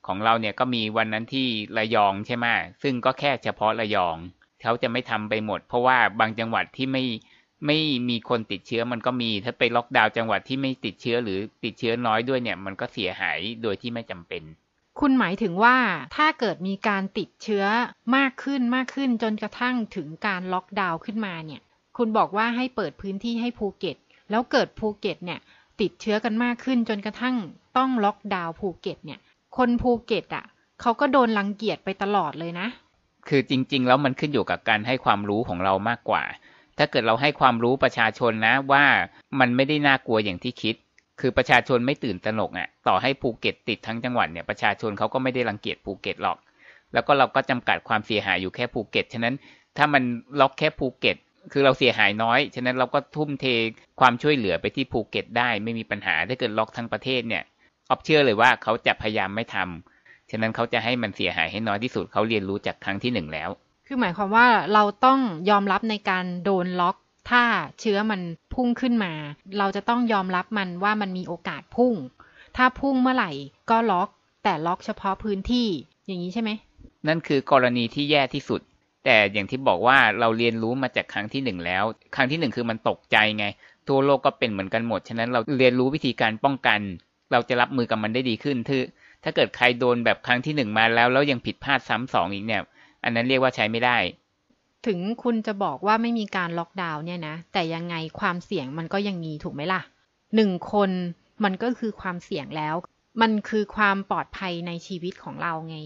[0.08, 2.46] ของเราเนี่ยก็มีวันนั้นที่ระยองใช่ไหม
[2.84, 4.18] ซึ่งก็แค่เฉพาะระยอง
[4.62, 7.04] เขาจะไม่ทำไปหมด เพราะว่าบางจังหวัดที่ไม่
[7.68, 14.44] ไม่มีคนติดเชื้อมันก็มี ถ้าไปล็อกดาวน์จังหวัดที่ไม่ติดเชื้อหรือติดเชื้อน้อยด้วยเนี่ย มันก็เสียหายโดยที่ไม่จำเป็น
[15.00, 15.78] คุณหมายถึงว่า
[16.16, 17.66] ถ้าเกิดมีการติดเชื้อ
[18.16, 21.62] มากขึ้นมากขึ้นจนกระทั่งถึงการล็อกดาวน์ขึ้นมาเนี่ย
[21.98, 23.98] คุณบอกว่าให้เปิดพื้นที่ให้ภูเก็ต
[24.32, 25.40] แล้วเกิดภูเก็ตเนี่ย
[25.82, 27.36] ติดเชื้อกันมากขึ้นจนกระทั่ง
[27.78, 29.20] ต้องล็อกดาวน์ภูเก็ตเนี่ย
[29.58, 30.46] คนภูเก็ตอะ
[30.82, 32.68] เขาก็โดนรังเกียจไปตลอดเลยนะ
[33.28, 36.24] คือจริง ๆ แล้วมันขึ้นอยู่กับการให้ความรู้ของเรามากกว่า
[36.78, 38.86] ถ้าเกิดเราให้ความรู้ประชาชนนะว่า
[39.40, 40.76] มันไม่ได้น่ากลัวอย่างที่คิด
[41.20, 46.38] คือประชาชนไม่ตื่นตระหนกอะ ต่อให้ภูเก็ตติดทั้งจังหวัดเนี่ยประชาชนเขาก็ไม่ได้รังเกียจภูเก็ตหรอก
[46.94, 49.36] แล้วก็เราก็จำกัดความเสียหายอยู่แค่ภูเก็ต ฉะนั้น
[49.78, 50.04] ถ้ามัน
[50.40, 51.18] ล็อกแค่ภูเก็ต
[51.52, 53.46] คือเราเสียหายน้อย ฉะนั้นเราก็ทุ่มเท
[54.00, 57.44] ความช่วยเหลือไปที่ภูเก็ตได้ไม่มีปัญหา ถ้าเกิดล็อกทั้งประเทศเนี่ย
[57.90, 63.50] ออฟเชื่อเลยว่าเขาจะพยายามไม่ทำฉะนั้นเขาจะให้มันเสียหายให้น้อยที่สุดเขาเรียนรู้จากครั้งที่หนึ่งแล้ว
[63.88, 66.96] คือหมายความว่าเราต้องยอมรับในการโดนล็อก
[67.32, 67.44] ถ้า
[67.80, 68.22] เชื้อมัน
[68.54, 69.14] พุ่งขึ้นมา
[69.60, 71.94] เราจะต้องยอมรับมันว่ามันมีโอกาสพุ่ง
[72.58, 73.32] ถ้าพุ่งเมื่อไหร่
[73.70, 74.10] ก็ล็อก
[74.44, 75.68] แต่ล็อกเฉพาะพื้นที่
[76.08, 76.52] อย่างนี้ใช่ไหม
[77.08, 78.62] นั่นคือกรณีที่แย่ที่สุด
[79.06, 81.84] แต่อย่างที่บอกว่าเราเรียนรู้มาจากครั้งที่หนึ่งแล้ว
[82.16, 83.46] ครั้งที่หนึ่งคือมันตกใจไง
[83.88, 86.80] ทั่วโลกก็เป็นเหมือนกันหมด ฉะนั้นเราเรียนรู้วิธีการป้องกัน
[87.32, 88.80] เราจะรับมือกับมันได้ดีขึ้นถ้า
[89.24, 92.62] ถ้าเกิดใครโดนแบบครั้งที่หนึ่งมาแล้ว แล้วยังผิดพลาดซ้ำสองอีกเนี่ย
[93.04, 93.98] อันนั้นเรียกว่าใช้ไม่ได้
[94.88, 99.82] ถึงคุณจะบอกว่าไม่มีการล็อกดาวน์เนี่ยนะ แต่ยังไงความเสี่ยงมันก็ยังมีถูกไหมล่ะ
[100.36, 100.90] หนึ่งคน
[101.44, 102.76] มันก็คือความเสี่ยงแล้ว
[103.22, 105.78] มันคือความปลอดภัยในชีวิตของเราไง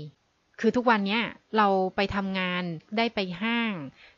[0.62, 1.24] คือทุกวันเนี้ย
[1.58, 2.64] เราไปทำงาน
[2.98, 3.74] ได้ไปห้าง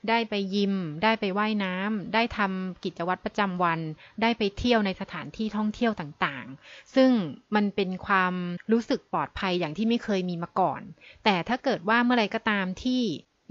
[0.09, 3.79] ได้ไปยิม ได้ไปว่ายน้ำได้ทำกิจวัตรประจำวัน
[4.21, 7.11] ได้ไปเที่ยวในสถานที่ท่องเที่ยวต่างๆ ซึ่ง
[7.55, 8.33] มันเป็นความ
[8.71, 10.81] รู้สึกปลอดภัยอย่างที่ไม่เคยมีมาก่อน
[11.23, 13.01] แต่ถ้าเกิดว่าเมื่อไรก็ตามที่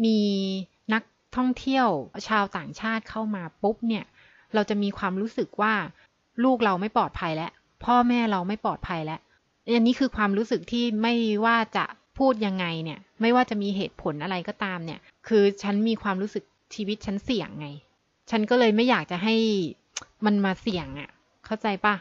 [0.04, 0.18] มี
[0.92, 1.02] นัก
[1.36, 1.88] ท่องเที่ยว
[2.28, 4.04] ชาวต่างชาติเข้ามาปุ๊บเนี่ย
[4.54, 5.74] เราจะมีความรู้สึกว่า
[6.44, 7.50] ลูกเราไม่ปลอดภัยแล้ว
[7.84, 9.20] พ่อแม่เราไม่ปลอดภัยแล้ว
[9.74, 11.84] อันนี้คือความรู้สึกที่ไม่ว่าจะ
[12.18, 17.68] พูดยังไงเนี่ย ไม่ว่าจะมีเหตุผลอะไรก็ตามเนี่ย คือฉันมีความรู้สึกชีวิตฉันเสี่ยงไง
[18.30, 19.34] ฉันก็เลยไม่อยากจะให้
[20.26, 21.10] มันมาเสี่ยงอะ่ะ
[21.46, 21.94] เข้าใจปะ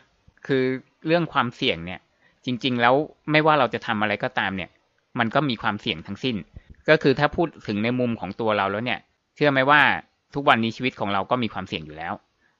[0.47, 0.63] คือ
[1.05, 1.99] เรื่องความเสี่ยงเนี่ย
[2.45, 2.95] จริง ๆ แล้ว
[3.31, 4.69] ไม่ว่าเราจะทำอะไรก็ตามเนี่ย
[5.19, 6.35] มันก็มีความเสี่ยงทั้งสิ้น
[6.89, 8.99] ก็คือถ้าพูดถึงในมุมของตัวเราแล้วเนี่ย
[9.35, 9.81] เชื่อไหมว่า
[10.35, 12.13] ทุกวันนี้ชีวิตของเราก็มีความเสี่ยงอยู่แล้ว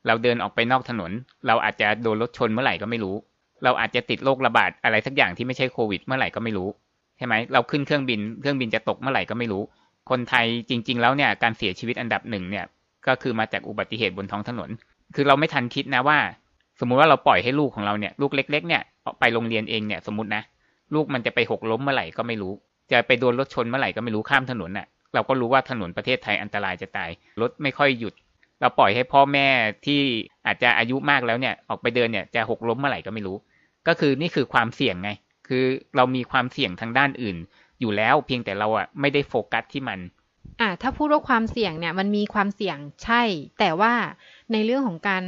[0.08, 1.12] เราเดินออกไปนอกถนน
[1.48, 3.16] เราอาจจะโดนรถชนเมื่อไหร่ก็ไม่รู้
[3.64, 6.70] เราอาจจะติดโรคระบาดอะไรสักอย่างที่ไม่ใช่โควิด เมื่อไหร่ก็ไม่รู้
[7.18, 9.64] ใช่ไหมเราขึ้นเครื่องบิน เครื่องบินจะตกเมื่อไหร่ก็ไม่รู้
[10.10, 12.66] คนไทยจริง ๆ แล้วเนี่ยการเสียชีวิตอันดับหนึ่งเนี่ย
[13.08, 14.70] ก็คือมาจากอุบัติเหตุบนท้องถนน
[15.16, 16.18] คือเราไม่ทันคิดนะว่า
[16.80, 18.82] สมมุติว่าเราปล่อยให้ลูกของเราเนี่ย ลูกเล็ก ๆ เนี่ย
[19.20, 20.42] ไปโรงเรียนเองเนี่ยสมมตินะ
[20.94, 22.54] ลูกมันจะไปหกล้มเมื่อไหร่ก็ไม่รู้
[22.92, 27.10] จะไปโดนรถชนเมื่อไหร่ก็ไม่รู้ข้ามถนนน่ะ เราก็รู้ว่าถนนประเทศไทยอันตรายจะตาย
[27.42, 28.14] รถไม่ค่อยหยุด
[28.62, 29.48] เราปล่อยให้พ่อแม่
[29.86, 30.02] ที่
[30.46, 33.38] อาจจะอายุมากแล้วเนี่ย ออกไปเดินเนี่ยจะหกล้มเมื่อไหร่ก็ไม่รู้
[33.88, 35.10] ก็คือนี่คือความเสี่ยงไง
[35.48, 37.38] คือเรามีความเสี่ยงทางด้านอื่น
[37.80, 40.00] อยู่แล้วเพียงแต่เราอะไม่ได้โฟกัสที่มัน
[40.62, 43.22] อะถ้าพูดว่าความเสี่ยงเนี่ยมันมีความเสี่ยงใช่
[43.60, 43.94] แต่ว่า
[44.52, 45.24] ในเรื่องของการ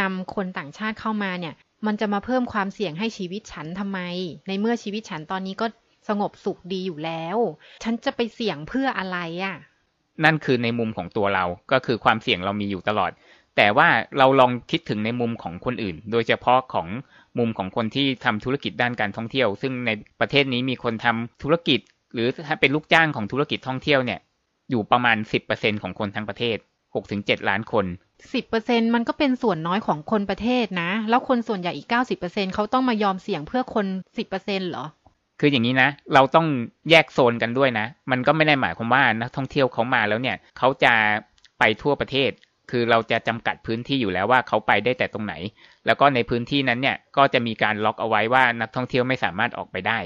[0.00, 1.54] นำคนต่างชาติเข้ามาเนี่ย
[1.86, 4.00] มันจะมาเพิ่มความเสี่ยงให้ชีวิตฉันทำไม
[4.48, 5.66] ในเมื่อชีวิตฉันตอนนี้ก็
[6.08, 7.38] สงบสุขดีอยู่แล้ว
[7.84, 9.56] ฉันจะไปเสี่ยงเพื่ออะไรอะ
[10.24, 13.12] นั่นคือในมุมของตัวเรา ก็คือความเสี่ยงเรามีอยู่ตลอด
[13.56, 16.88] แต่ว่าเราลองคิดถึงในมุมของคนอื่น โดยเฉพาะของ
[17.38, 21.80] มุมของคนที่ทำธุรกิจด้านการท่องเที่ยว ซึ่งในประเทศนี้มีคนทำธุรกิจ
[22.14, 24.20] หรือถ้าเป็นลูกจ้างของธุรกิจท่องเที่ยวเนี่ย
[24.70, 25.16] อยู่ประมาณ
[25.50, 26.56] 10%ของคนทั้งประเทศ
[27.02, 27.84] 6-7 ล้านคน
[28.34, 33.86] สิบเปอร์เซ็นมันก็เป็นส่วนน้อยของคนประเทศนะ แล้วคนส่วนใหญ่อีกเก้าสิบเปอร์เซ็นเขาต้องมายอมเสี่ยงเพื่อคน
[34.18, 34.84] สิบเปอร์เซ็นเหรอ
[35.40, 36.46] คืออย่างนี้นะ เราต้อง
[36.90, 40.92] แยกโซนกันด้วยนะ มันก็ไม่ได้หมายความว่านักท่องเที่ยวเขามาแล้วเนี่ย เขาจะ
[41.58, 42.30] ไปทั่วประเทศ
[42.70, 45.34] คือเราจะจำกัดพื้นที่อยู่แล้วว่าเขาไปได้แต่ตรงไหน
[45.86, 49.98] แล้วก็ในพื้นที่นั้นเนี่ยก็จะมีการล็อกเอาไว้ว่านักท่องเที่ยวไม่สามารถออกไปได้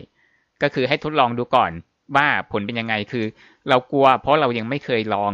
[0.63, 1.73] ก็คือให้ทดลองดูก่อน
[2.17, 3.25] ว่าผลเป็นยังไงคือ
[3.69, 5.33] เรากลัวเพราะเรายังไม่เคยลอง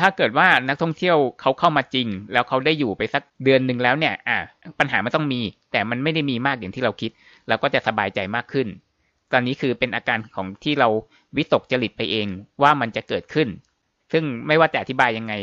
[0.00, 4.38] ถ้าเกิดว่านักท่องเที่ยวเขาเข้ามาจริง แล้วเขาได้อยู่ไปสักเดือนหนึ่งแล้วเนี่ย อะ
[4.78, 5.40] ปัญหามันต้องมี
[5.72, 7.10] แต่มันไม่ได้มีมากอย่างที่เราคิด
[7.48, 8.68] เราก็จะสบายใจมากขึ้น
[9.32, 10.88] ตอนนี้คือเป็นอาการของที่เรา
[11.36, 12.26] วิตกจริตไปเอง
[12.62, 13.48] ว่ามันจะเกิดขึ้น
[14.12, 15.34] ซึ่งไม่ว่าจะอธิบายยังไง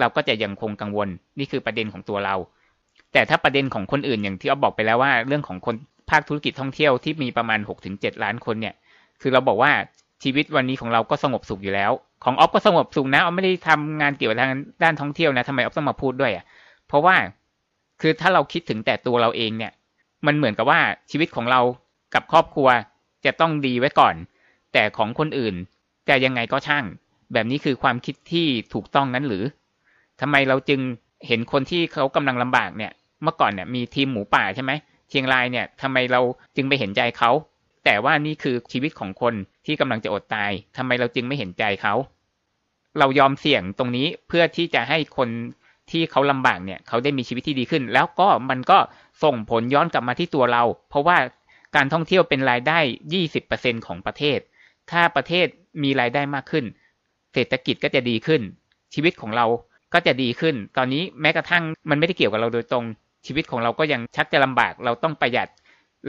[0.00, 2.34] เราก็จะยังคงกังวล นี่คือประเด็นของตัวเรา
[3.12, 5.74] แต่ถ้าประเด็นของคนอื่นอย่างที่เอาบอกไปแล้วว่า เรื่องของคน
[6.10, 8.74] ภาคธุรกิจท่องเที่ยวที่มีประมาณ6-7ล้านคนเนี่ย
[9.20, 9.72] คือเราบอกว่า
[10.22, 11.92] ชีวิตวันนี้ของเราก็สงบสุขอยู่แล้ว
[12.24, 14.52] ของออฟก็สงบสุขนะออฟไม่ได้ทำงานเกี่ยวกับทาง
[14.82, 16.44] ด้านท่องเที่ยวนะทำไมออฟต้องมาพูดด้วยอะ
[16.88, 17.16] เพราะว่า
[18.00, 19.72] คือถ้าเราคิดถึงแต่ตัวเราเองเนี่ย
[20.26, 20.80] มันเหมือนกับว่า
[21.10, 21.60] ชีวิตของเรา
[22.14, 22.68] กับครอบครัว
[23.24, 24.14] จะต้องดีไว้ก่อน
[24.72, 25.54] แต่ของคนอื่น
[26.08, 26.84] จะยังไงก็ช่าง
[27.32, 29.44] แบบนี้คือความคิดที่ถูกต้องนั้นหรือ
[30.26, 30.80] ทำไมเราจึง
[31.26, 34.72] เห็นคนที่เขากำลังลำบากเนี่ย เมื่อก่อนเนี่ยมีทีมหมูป่าใช่ไหม
[35.10, 36.20] เชียงรายเนี่ยทำไมเรา
[36.56, 37.30] จึงไปเห็นใจเขา
[37.84, 39.34] แต่ว่านี่คือชีวิตของคน
[39.66, 41.94] ที่กำลังจะอดตายทำไมเราจึงไม่เห็นใจเขา
[42.98, 45.28] เรายอมเสี่ยงตรงนี้เพื่อที่จะให้คน
[45.90, 48.78] ที่เขาลำบากเนี่ย เขาได้มีชีวิตที่ดีขึ้น แล้วก็มันก็
[49.22, 51.18] ส่งผลย้อนกลับมาที่ตัวเรา เพราะว่า
[51.76, 52.78] การท่องเที่ยวเป็นรายได้
[53.32, 54.38] 20%ของประเทศ
[54.90, 55.46] ถ้าประเทศ
[55.82, 56.64] มีรายได้มากขึ้น
[57.32, 58.42] เศรษฐกิจก็จะดีขึ้น
[58.94, 59.46] ชีวิตของเรา
[59.94, 62.84] ก็จะดีขึ้น ตอนนี้แม้กระทั่งมันไม่ได้เกี่ยวกับเราโดยตรง
[63.26, 65.48] ชีวิตของเราก็ยังชักจะลำบากเราต้องประหยัด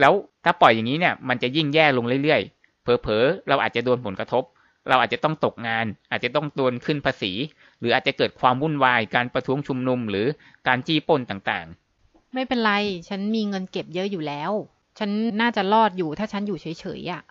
[0.00, 0.12] แล้ว
[0.44, 4.44] ถ้าปล่อยอย่างนี้เนี่ยมันจะยิ่งแย่ลงเรื่อยๆ เผลอๆ เราอาจจะโดนผลกระทบ
[4.88, 7.32] เราอาจจะต้องตกงาน อาจจะต้องโดนขึ้นภาษี
[7.80, 10.26] หรืออาจจะเกิดความวุ่นวายการประท้วงชุมนุมหรือ
[10.66, 12.72] การจี้ปล้นต่างๆ ไม่เป็นไร
[13.08, 14.52] ฉันมีเงินเก็บเยอะอยู่แล้ว
[14.98, 16.66] ฉันน่าจะรอดอยู่ถ้าฉันอยู่เฉ
[16.98, 17.22] ยๆอะ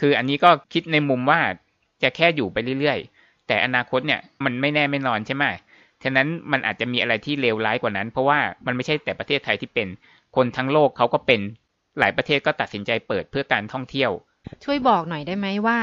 [0.00, 1.40] คืออันนี้ก็คิดในมุมว่า
[2.02, 5.44] จะแค่อยู่ไปเรื่อยๆ แต่อนาคตเนี่ยมันไม่แน่ไม่นอนใช่ไหม
[6.04, 9.88] ฉะนั้นมันอาจจะมีอะไรที่เลวร้ายกว่านั้น เพราะว่ามันไม่ใช่แต่ประเทศไทยที่เป็น
[10.36, 11.40] คนทั้งโลกเขาก็เป็น
[11.98, 14.10] หลายประเทศก็ตัดสินใจเปิดเพื่อการท่องเที่ยว
[14.64, 15.78] ช่วยบอกหน่อยได้ไหมว่า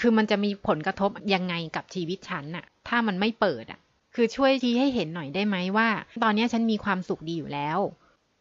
[0.00, 3.80] คือมันจะมีผลกระทบยังไงกับชีวิตฉันน่ะ ถ้ามันไม่เปิดอะ
[4.14, 5.88] คือช่วยชี้ให้เห็นหน่อยได้ไหมว่า
[6.22, 7.78] ตอนนี้ฉันมีความสุขดีอยู่แล้ว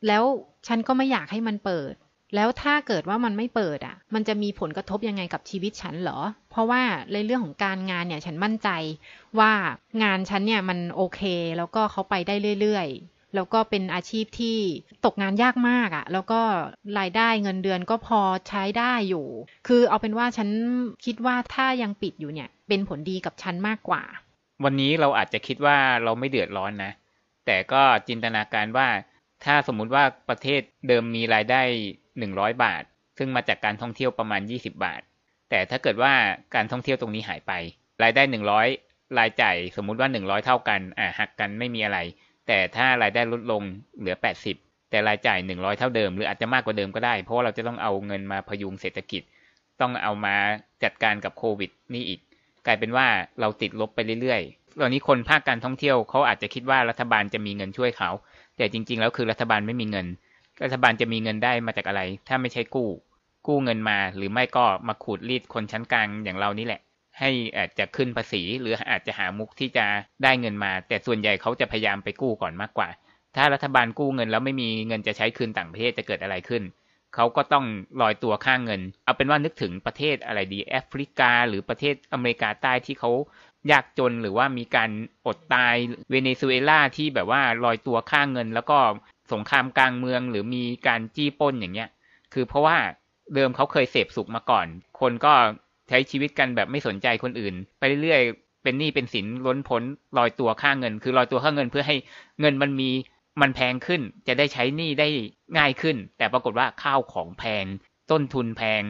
[0.08, 0.24] แล้ว
[0.68, 1.94] ฉันก็ไม่อยากให้มันเปิด
[2.36, 6.20] แล้วถ้าเกิดว่ามันไม่เปิดอะ มันจะมีผลกระทบยังไงกับชีวิตฉันเหรอ
[6.52, 6.82] เพราะว่า
[7.14, 8.70] ในเรื่องของการงานเนี่ยฉันมั่นใจ
[9.40, 9.52] ว่า
[10.04, 11.22] งานฉันเนี่ยมันโอเค
[11.58, 14.58] แล้วก็เขาไปได้เรื่อยๆ แล้วก็เป็นอาชีพที่
[15.06, 16.42] ตกงานยากมากอะ่ะ แล้วก็
[17.00, 19.28] รายได้เงินเดือนก็พอใช้ได้อยู่
[19.68, 20.50] คือเอาเป็นว่าฉัน
[21.06, 24.04] คิดว่าถ้ายังปิดอยู่เนี่ย เป็นผลดีกับฉันมากกว่า
[24.64, 26.92] วันนี้เราอาจจะคิดว่าเราไม่เดือดร้อนนะ
[27.46, 28.88] แต่ก็จินตนาการว่า
[29.46, 31.62] ถ้าสมมุติว่าประเทศเดิมมีรายได้
[32.20, 32.84] หนึ่งร้อยบาท
[33.18, 35.02] ซึ่งมาจากการท่องเที่ยวประมาณยี่สิบาท
[35.50, 36.14] แต่ถ้าเกิดว่า
[36.56, 37.52] การท่องเที่ยวตรงนี้หายไป
[38.04, 38.68] รายได้หนึ่งร้อย
[39.20, 42.00] รายจ่ายสมมุติว่าหนึ่งร้อยเท่ากันอ่าหักกันไม่มีอะไร
[42.48, 43.62] แต่ถ้ารายได้ลดลง
[44.00, 44.56] เหลือแปดสิบ
[44.90, 49.22] แต่รายจ่ายหนึ่งร้อยเท่าเดิม หรืออาจจะมากกว่าเดิมก็ได้ เพราะาเราจะต้องเอาเงินมาพยุงเศรษฐกิจ
[49.82, 50.36] ต้องเอามา
[50.84, 52.20] จัดการกับโควิดนี่อีก
[52.66, 53.08] กลายเป็นว่า
[53.40, 58.10] เราติดลบไปเรื่อยๆ ตอนนี้คนภาคการท่องเที่ยวเขาอาจจะคิดว่ารัฐบาลจะมีเงินช่วยเขา
[58.58, 60.08] แต่จริง ๆ แล้วคือรัฐบาลไม่มีเงิน
[60.64, 62.90] รัฐบาลจะมีเงินได้มาจากอะไร ถ้าไม่ใช่กู้
[63.48, 66.82] กู้เงินมาหรือไม่ก็มาขูดรีดคนชั้นกลางอย่างเรานี่แหละ
[67.20, 69.86] ให้อาจจะขึ้นภาษี หรืออาจจะหามุกที่จะ
[70.24, 72.90] ได้เงินมา แต่ส่วนใหญ่เขาจะพยายามไปกู้ก่อนมากกว่า
[73.36, 76.64] ถ้ารัฐบาลกู้เงินแล้วไม่มีเงินจะใช้คืนต่างประเทศจะเกิดอะไรขึ้น
[77.16, 77.66] เขาก็ต้อง
[78.02, 83.12] ลอยตัวค่างเงิน เอาเป็นว่านึกถึงประเทศอะไรดีแอฟริกา หรือประเทศอเมริกาใต้ที่เขา
[83.72, 84.90] ยากจนหรือว่ามีการ
[85.28, 85.76] อดตาย
[86.12, 88.78] เวเนซุเอลาที่แบบว่าลอยตัวค่างเงิน แล้วก็
[89.34, 91.90] สงครามกลางเมืองหรือมีการจี้ป้นอย่างเงี้ย
[92.34, 92.78] คือเพราะว่า
[93.36, 94.68] เดิมเขาเคยเสพสุขมาก่อน
[95.00, 95.34] คนก็
[95.90, 99.84] ใช้ชีวิตกันแบบไม่สนใจคนอื่น ไปเรื่อยๆ เป็นหนี้เป็นสินล้นพ้น
[100.18, 101.96] ลอยตัวค่าเงิน คือลอยตัวค่าเงินเพื่อให้
[102.42, 102.90] เงินมันมี
[103.42, 105.08] มันแพงขึ้น จะได้ใช้หนี้ได้
[105.58, 107.66] ง่ายขึ้น แต่ปรากฏว่าข้าวของแพง
[108.12, 108.82] ต้นทุนแพง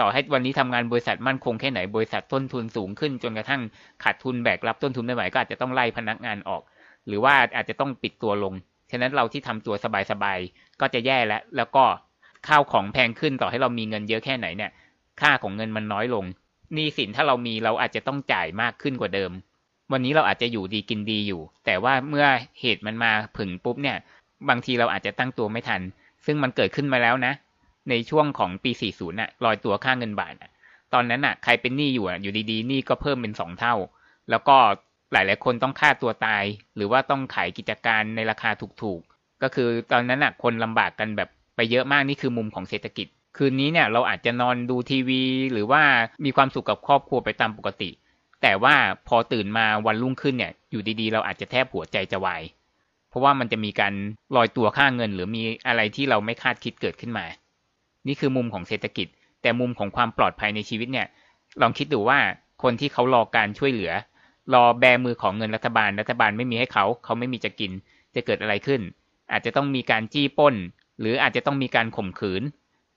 [0.00, 3.62] ต่อให้วันนี้ทำงานบริษัทมั่นคงแค่ไหนบริษัทต้นทุนสูงขึ้น จนกระทั่ง
[4.04, 6.62] ขาดทุนแบกรับต้นทุนไม่ไหวก็อาจจะต้องไล่พนักงานออก
[7.06, 8.54] หรือว่าอาจจะต้องปิดตัวลง
[8.90, 9.74] ฉะนั้นเราที่ทำตัว
[10.10, 11.84] สบายๆก็จะแย่แล้ว แล้วก็
[12.48, 14.70] ข้าวของแพงขึ้นต่อให้เรามีเงินเยอะแค่ไหนเนี่ย
[15.20, 16.24] ค่าของเงินมันน้อยลง
[16.74, 19.30] หนี้สินถ้าเรามีเราอาจจะต้องจ่ายมากขึ้นกว่าเดิม
[19.92, 22.26] วันนี้เราอาจจะอยู่ดีกินดีอยู่ แต่ว่าเมื่อ
[22.60, 23.96] เหตุมันมาผึ่งปุ๊บเนี่ย
[24.48, 25.80] บางทีเราอาจจะตั้งตัวไม่ทัน
[26.26, 27.32] ซึ่งมันเกิดขึ้นมาแล้วนะ
[27.90, 30.34] ในช่วงของปี 40น่ะลอยตัวค่าเงินบาท
[30.92, 33.74] ตอนนั้นน่ะ ใครเป็นหนี้อยู่อะอยู่ดีๆหนี้ก็เพิ่มเป็นสองเท่า
[34.30, 34.56] แล้วก็
[35.12, 36.44] หลายๆคนต้องฆ่าตัวตาย
[36.76, 38.50] หรือว่าต้องขายกิจการในราคา
[38.82, 45.82] ถูกๆ ก็คือตอนนั้นน่ะคนลำบากกันแบบไปเยอะมากนี่คือมุมของเศรษฐกิจ คืนนี้เนี่ยเราอาจจะนอนดูทีวี หรือว่า
[46.24, 47.90] มีความสุขกับครอบครัวไปตามปกติ
[48.42, 48.74] แต่ว่า
[49.08, 52.42] พอตื่นมาวันรุ่งขึ้นเนี่ยอยู่ดีๆ เราอาจจะแทบหัวใจจะวาย
[53.08, 53.94] เพราะว่ามันจะมีการ
[54.36, 57.26] ลอยตัวค่าเงิน หรือมีอะไรที่เราไม่คาดคิดเกิดขึ้นมา
[58.06, 59.08] นี่คือมุมของเศรษฐกิจ
[59.42, 61.06] แต่มุมของความปลอดภัยในชีวิตเนี่ย
[61.62, 62.18] ลองคิดดูว่า
[62.62, 63.92] คนที่เขารอการช่วยเหลือ
[64.54, 67.72] รอแบมือของเงินรัฐบาล รัฐบาลไม่มีให้เขา เขาไม่มีจะกิน
[68.14, 68.80] จะเกิดอะไรขึ้น
[69.32, 70.54] อาจจะต้องมีการจี้ป้น
[71.00, 72.42] หรืออาจจะต้องมีการข่มขืน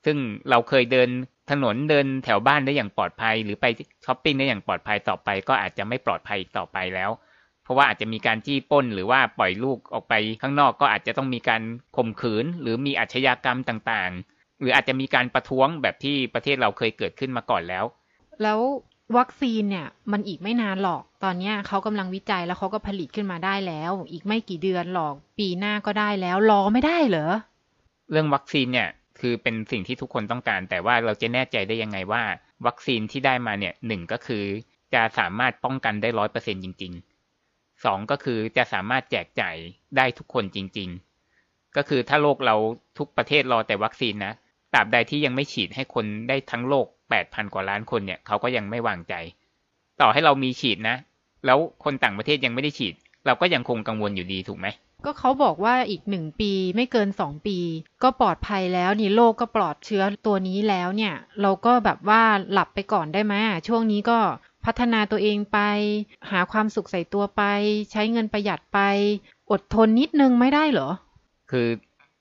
[0.05, 0.17] ซึ่ง
[0.49, 1.09] เราเคยเดิน
[1.51, 3.65] ถนนเดินแถวบ้านได้อย่างปลอดภัย หรือไป
[4.05, 7.09] ช้อปปิ้งได้อย่างปลอดภัยต่อไป ก็อาจจะไม่ปลอดภัยอีกต่อไปแล้ว
[7.63, 11.61] เพราะว่าอาจจะมีการจี้ป้น หรือว่าปล่อยลูกออกไปข้างนอกก็อาจจะต้องมีการ
[11.97, 17.85] ข่มขืน หรือมีอาชญากรรมต่างๆ หรืออาจจะมีการประท้วงแบบที่ประเทศเราเคยเกิดขึ้นมาก่อนแล้ว
[18.43, 18.59] แล้ว
[19.17, 27.31] วัคซีนเนี่ยมันอีกไม่นานหรอก ตอนนี้เขากำลังวิจัยแล้วเขาก็ผลิตขึ้นมาได้แล้ว อีกไม่กี่เดือนหรอก ปีหน้าก็ได้แล้ว รอไม่ได้เหรอ
[28.11, 32.23] เรื่องวัคซีนเนี่ยคือเป็นสิ่งที่ทุกคนต้องการ แต่ว่าเราจะแน่ใจได้ยังไงว่า
[32.65, 34.43] วัคซีนที่ได้มาเนี่ยหนึ่งก็คือ
[34.93, 39.55] จะสามารถป้องกันได้ร้อยเปอร์เซ็นจริงๆสองก็คือจะสามารถแจกจ่าย
[39.97, 40.89] ได้ทุกคนจริง
[41.33, 42.55] ๆ ก็คือถ้าโลกเรา
[42.97, 44.33] ทุกประเทศรอแต่วัคซีนนะ
[44.73, 49.13] ตราบใดที่ยังไม่ฉีดให้คนได้ทั้งโลก แปดพันกว่าล้านคนเนี่ยเขาก็ยังไม่วางใจ
[50.01, 50.95] ต่อให้เรามีฉีดนะ
[51.45, 52.93] แล้วคนต่างประเทศยังไม่ได้ฉีด
[53.25, 54.67] เราก็ยังคงกังวลอยู่ดีถูกไหม
[55.05, 57.57] ก็เขาบอกว่าอีกหนึ่งปีไม่เกินสองปี
[58.03, 63.33] ก็ปลอดภัยแล้วนี่โลกก็ปลอดเชื้อตัวนี้แล้วเนี่ย เราก็แบบว่าหลับไปก่อนได้ไหม
[63.67, 64.19] ช่วงนี้ก็
[64.65, 65.59] พัฒนาตัวเองไป
[66.31, 67.43] หาความสุขใส่ตัวไป
[67.91, 68.79] ใช้เงินประหยัดไป
[69.51, 70.89] อดทนนิดนึงไม่ได้เหรอ
[71.51, 71.67] คือ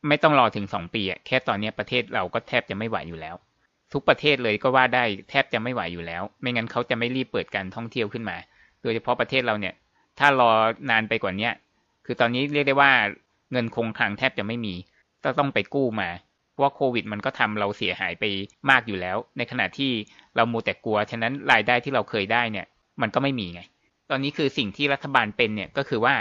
[0.08, 3.34] ไม่ต้องรอถึงสองปีอะแค่ตอนนี้ประเทศเราก็แทบจะไม่ไหวอยู่แล้ว
[3.92, 8.36] ทุกประเทศเลยก็ว่าได้แทบจะไม่ไหวอยู่แล้ว ไม่งั้นเขาจะไม่รีบเปิดการท่องเที่ยวขึ้นมา
[8.82, 9.74] โดยเฉพาะประเทศเราเนี่ย
[10.18, 10.50] ถ้ารอ
[10.90, 11.52] นานไปกว่าเนี้ย
[12.06, 12.92] คือตอนนี้เรียกได้ว่า
[13.52, 14.74] เงินคงคลังแทบจะไม่มี
[15.24, 16.08] ก็ต้องไปกู้มา
[16.52, 18.24] เพราะโควิดมันก็ทำเราเสียหายไป
[18.70, 19.90] มากอยู่แล้ว ในขณะที่
[20.36, 22.66] เรามูแต่กลัว ฉะนั้นรายได้ที่เราเคยได้เนี่ย
[23.02, 23.60] มันก็ไม่มีไง
[24.10, 26.14] ตอนนี้คือสิ่งที่รัฐบาลเป็นเนี่ยก็คือว่า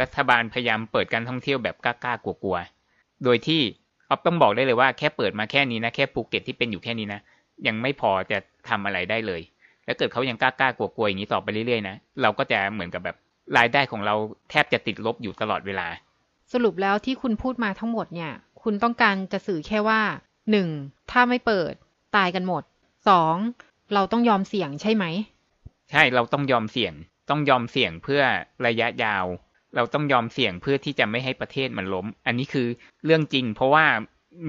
[0.00, 3.62] รัฐบาลพยายามเปิดการท่องเที่ยวแบบกล้าๆกลัวๆ โดยที่
[4.10, 7.20] ออฟต้องบอกได้เลยว่าแค่เปิดมาแค่นี้นะแค่ภูเก็ตที่เป็นอยู่แค่นี้นะ
[7.66, 9.40] ยังไม่พอจะทำอะไรได้เลย
[9.84, 13.16] แล้วเกิดเขายังกล้าๆกลัวๆอย่างนี้ต่อไปเรื่อยๆนะเราก็จะเหมือนกับแบบ
[13.56, 14.14] รายได้ของเรา
[14.50, 15.86] แทบจะติดลบอยู่ตลอดเวลา
[16.52, 20.00] สรุปแล้วที่คุณพูดมาทั้งหมดเนี่ย คุณต้องการจะสื่อแค่ว่า
[20.50, 20.68] หนึ่ง
[21.10, 21.72] ถ้าไม่เปิด
[22.16, 22.62] ตายกันหมด
[23.08, 23.34] สอง
[23.94, 25.04] เราต้องยอมเสี่ยงใช่ไหม
[25.90, 26.94] ใช่เราต้องยอมเสี่ยง
[27.30, 28.22] ต้องยอมเสี่ยงเพื่อ
[28.66, 29.24] ระยะยาว
[29.76, 32.66] เราต้องยอมเสี่ยงเพื่อที่จะไม่ให้ประเทศมันล้ม อันนี้คือ
[33.04, 33.84] เรื่องจริง เพราะว่า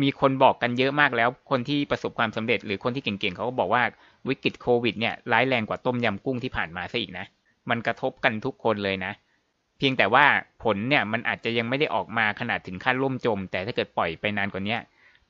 [0.02, 3.84] มีคนบอกกันเยอะมากแล้ว คนที่ประสบความสำเร็จ หรือคนที่เก่งๆเขาก็บอกว่า
[4.28, 7.26] วิกฤตโควิดเนี่ยร้ายแรงกว่าต้มยำกุ้งที่ผ่านมาซะอีกนะ
[7.70, 9.12] มันกระทบกันทุกคนเลยนะ
[9.78, 10.26] เพียงแต่ว่า
[10.64, 14.78] ผลเนี่ยมันอาจจะยังไม่ได้ออกมาขนาดถึงขั้นล่มจม แต่ถ้าเกิดปล่อยไปนานกว่านี้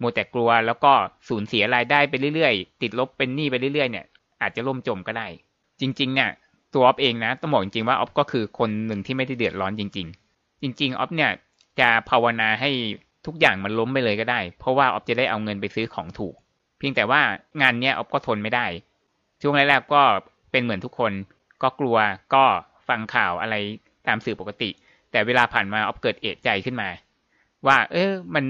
[0.02, 0.92] มัวแต่กลัวแล้วก็
[1.30, 4.06] สูญเสียรายได้ไปเรื่อยๆ ติดลบเป็นหนี้ไปเรื่อยๆเนี่ย
[4.42, 5.28] อาจจะล่มจมก็ได้
[5.82, 6.30] จริงๆเนี่ย
[6.74, 11.32] ตัวออฟเองนะต้องบอกจริงๆว่าออฟก็คือคนหนึ่งที่ไม่ได้เดือดร้อนจริง ๆ จริง ๆออฟเนี่ย
[11.80, 12.70] จะภาวนาให้
[13.26, 16.36] ทุกอย่างมันล้มไปเลยก็ได้ เพราะว่าออฟจะได้เอาเงินไปซื้อของถูก
[16.78, 17.22] เพียงแต่ว่า
[17.62, 18.66] งานเนี้ยออฟก็ทนไม่ได้
[19.42, 20.04] ช่วงแรกๆก็
[20.52, 21.12] เป็นเหมือนทุกคน
[21.62, 21.98] ก็กลัว
[22.34, 22.44] ก็
[22.88, 23.56] ฟฟังข่าวอะไร
[24.08, 24.70] ตามสื่อปกติ
[25.12, 26.90] แต่เวลาผ่านมาออฟเกิดเอะใจขึ้นมา
[27.68, 28.46] ว่า เออมัน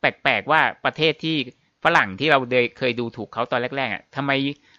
[0.00, 1.36] แปลกๆว่าประเทศที่
[1.84, 2.38] ฝรั่งที่เรา
[2.78, 4.30] เคยดูถูกเขาตอนแรกๆอะทำไม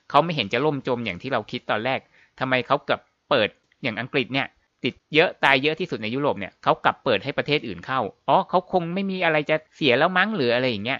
[0.09, 1.99] เขาไม่เห็นจะล่มจมอย่างที่เราคิดตอนแรก
[2.39, 3.49] ทำไมเขากับเปิด
[3.83, 4.47] อย่างอังกฤษเนี่ย
[4.83, 10.99] ติดเยอะตายเยอะที่สุดในยุโรปเนี่ยเขากลับเปิดให้ประเทศอื่นเข้าอ๋อเขาคงไม่มีอะไรจะเสียแล้วมั้งหรืออะไรอย่างเงี้ย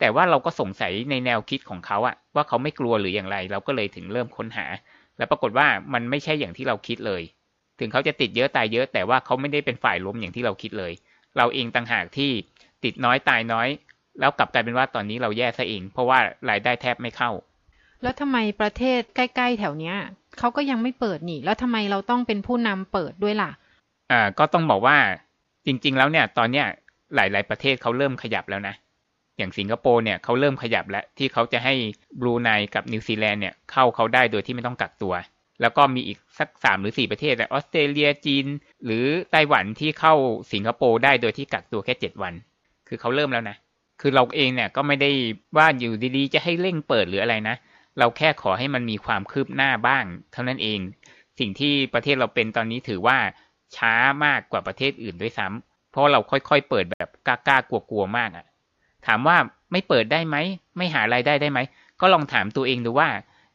[0.00, 4.66] แต่ว่าเราก็สงสัยในแนวคิดของเขาอะว่าเขาไม่กลัวหรืออย่างไร เราก็เลยถึงเริ่มค้นหา
[5.18, 7.22] แล้วปรากฏว่ามันไม่ใช่อย่างที่เราคิดเลย
[7.78, 10.92] ถึงเขาจะติดเยอะตายเยอะ แต่ว่าเขาไม่ได้เป็นฝ่ายล้มอย่างที่เราคิดเลย
[11.36, 12.30] เราเองต่างหากที่
[12.84, 13.68] ติดน้อยตายน้อย
[14.20, 16.18] แล้วกลับกลายเป็นว่าตอนนี้เราแย่ซะเอง เพราะว่า
[16.50, 17.30] รายได้แทบไม่เข้า
[18.02, 19.96] แล้วทำไมประเทศใกล้ ๆ แถวเนี้ย
[20.38, 23.50] เขาก็ยังไม่เปิดนี่ แล้วทำไมเราต้องเป็นผู้นำเปิดด้วยล่ะ
[24.12, 24.96] อ่าก็ต้องบอกว่า
[25.66, 26.66] จริง ๆ แล้วเนี่ย ตอนเนี้ย
[27.14, 28.74] หลาย ๆ ประเทศเขาเริ่มขยับแล้วนะ
[29.38, 31.74] อย่างสิงคโปร์เนี่ยเขาเริ่มขยับแล้วที่เขาจะให้
[32.20, 35.14] บรูไนกับนิวซีแลนด์เนี่ยเข้าเขาได้โดยที่ไม่ต้องกักตัว
[35.60, 38.46] แล้วก็มีอีกสักสามหรือสี่ประเทศออสเตรเลียจีน
[38.84, 40.14] หรือไต้หวันที่เข้า
[40.52, 42.34] สิงคโปร์ได้โดยที่กักตัวแค่เจ็ดวัน
[42.88, 43.56] คือเขาเริ่มแล้วนะ
[44.00, 45.10] คือเราเองเนี่ยก็ไม่ได้
[45.56, 47.56] ว่าอยู่ดีๆ จะให้เร่งเปิดหรืออะไรนะ
[47.98, 50.80] เราแค่ขอให้มันมีความคืบหน้าบ้าง เท่านั้นเอง
[51.38, 53.18] สิ่งที่ประเทศเราเป็นตอนนี้ถือว่า
[53.76, 58.46] ช้ามากกว่าประเทศอื่นด้วยซ้ำเพราะเราค่อยๆ เปิดแบบกล้าๆกลัวๆมากอะ
[59.06, 59.36] ถามว่า
[59.72, 60.36] ไม่เปิดได้ไหม
[60.76, 61.58] ไม่หารายได้ได้ไหม
[62.00, 63.08] ก็ลองถามตัวเองดูว่า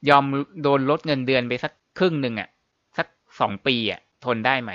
[0.09, 0.25] ยอม
[0.63, 2.49] โดนลดเงินเดือนไปสักครึ่งหนึ่งอะ
[2.97, 3.07] สัก
[3.39, 4.71] สองปีอะ ทนได้ไหม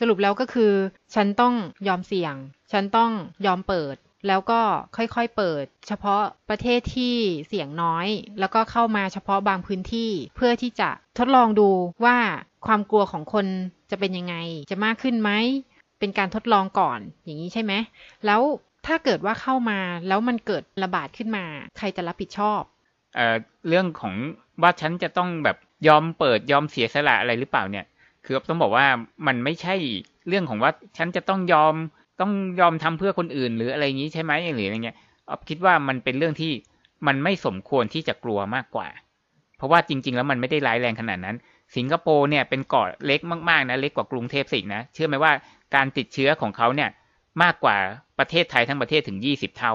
[0.00, 0.72] สรุปแล้วก็คือ
[1.14, 1.54] ฉันต้อง
[1.88, 2.34] ยอมเสี่ยง
[2.72, 3.10] ฉันต้อง
[3.46, 4.60] ยอมเปิด แล้วก็
[4.96, 7.14] ค่อยๆเปิด เฉพาะประเทศที่
[7.48, 8.06] เสี่ยงน้อย
[8.40, 11.68] แล้วก็เข้ามาเฉพาะบางพื้นที่เพื่อที่จะทดลองดู
[12.04, 12.16] ว่า
[12.66, 13.46] ความกลัวของคน
[13.90, 14.34] จะเป็นยังไง
[14.70, 15.30] จะมากขึ้นไหม
[15.98, 17.72] เป็นการทดลองก่อนอย่างนี้ใช่ไหม
[18.26, 18.40] แล้ว
[18.86, 21.44] ถ้าเกิดว่าเข้ามาแล้วมันเกิดระบาดขึ้นมา
[21.78, 22.60] ใครจะรับผิดชอบ
[23.14, 23.36] เอ่อ
[23.68, 24.14] เรื่องของ
[24.62, 25.56] ว่าฉันจะต้องแบบ
[25.88, 27.86] ยอมเปิดยอมเสียสละอะไรหรือเปล่าเนี่ย
[28.24, 28.86] คือต้องบอกว่า
[29.26, 29.74] มันไม่ใช่
[30.28, 31.74] เรื่องของว่าฉันจะต้องยอม
[32.20, 34.96] ต้องยอมทำเพื่อคนอื่น หรืออะไรอย่างนี้ใช่ไหมหรืออะไรเงี้ย
[35.28, 36.52] ออฟคิดว่ามันเป็นเรื่องที่
[37.06, 38.88] มันไม่สมควรที่จะกลัวมากกว่า
[39.56, 41.36] เพราะว่าจริง ๆ แล้วมันไม่ได้ร้ายแรงขนาดนั้น
[41.76, 45.32] สิงคโปร์เนี่ยเป็นเกาะเล็กมากๆนะเล็กกว่ากรุงเทพสิกนะเชื่อไหมว่า
[45.74, 46.90] การติดเชื้อของเขาเนี่ย
[47.42, 47.76] มากกว่า
[48.18, 49.74] ประเทศไทยทั้งประเทศถึงยี่สิบเท่า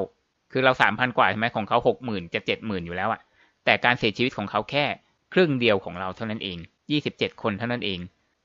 [0.51, 3.21] คือเราสามพันกว่าใช่ไหมของเขาหกหมื่นจะเจ็ดหมื่นอยู่แล้วอะ
[3.65, 4.86] แต่การเสียชีวิตของเขาแค่
[5.34, 6.58] ครึ่งเดียวของเราเท่านั้นเอง
[6.91, 7.99] ยี่สิบเจ็ดคนเท่านั้นเอง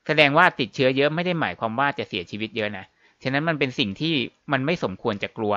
[0.07, 2.85] แสดงว่าติดเชื้อเยอะไม่ได้หมายความว่าจะเสียชีวิตเยอะนะ
[3.23, 4.15] ฉะนั้นมันเป็นสิ่งที่
[4.51, 5.53] มันไม่สมควรจะกลัว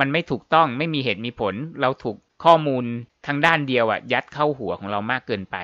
[0.00, 2.84] มันไม่ถูกต้องไม่มีเหตุมีผล เราถูกข้อมูล
[3.26, 5.56] ทางด้านเดียวอะยัดเข้าหัวของเรามากเกินไป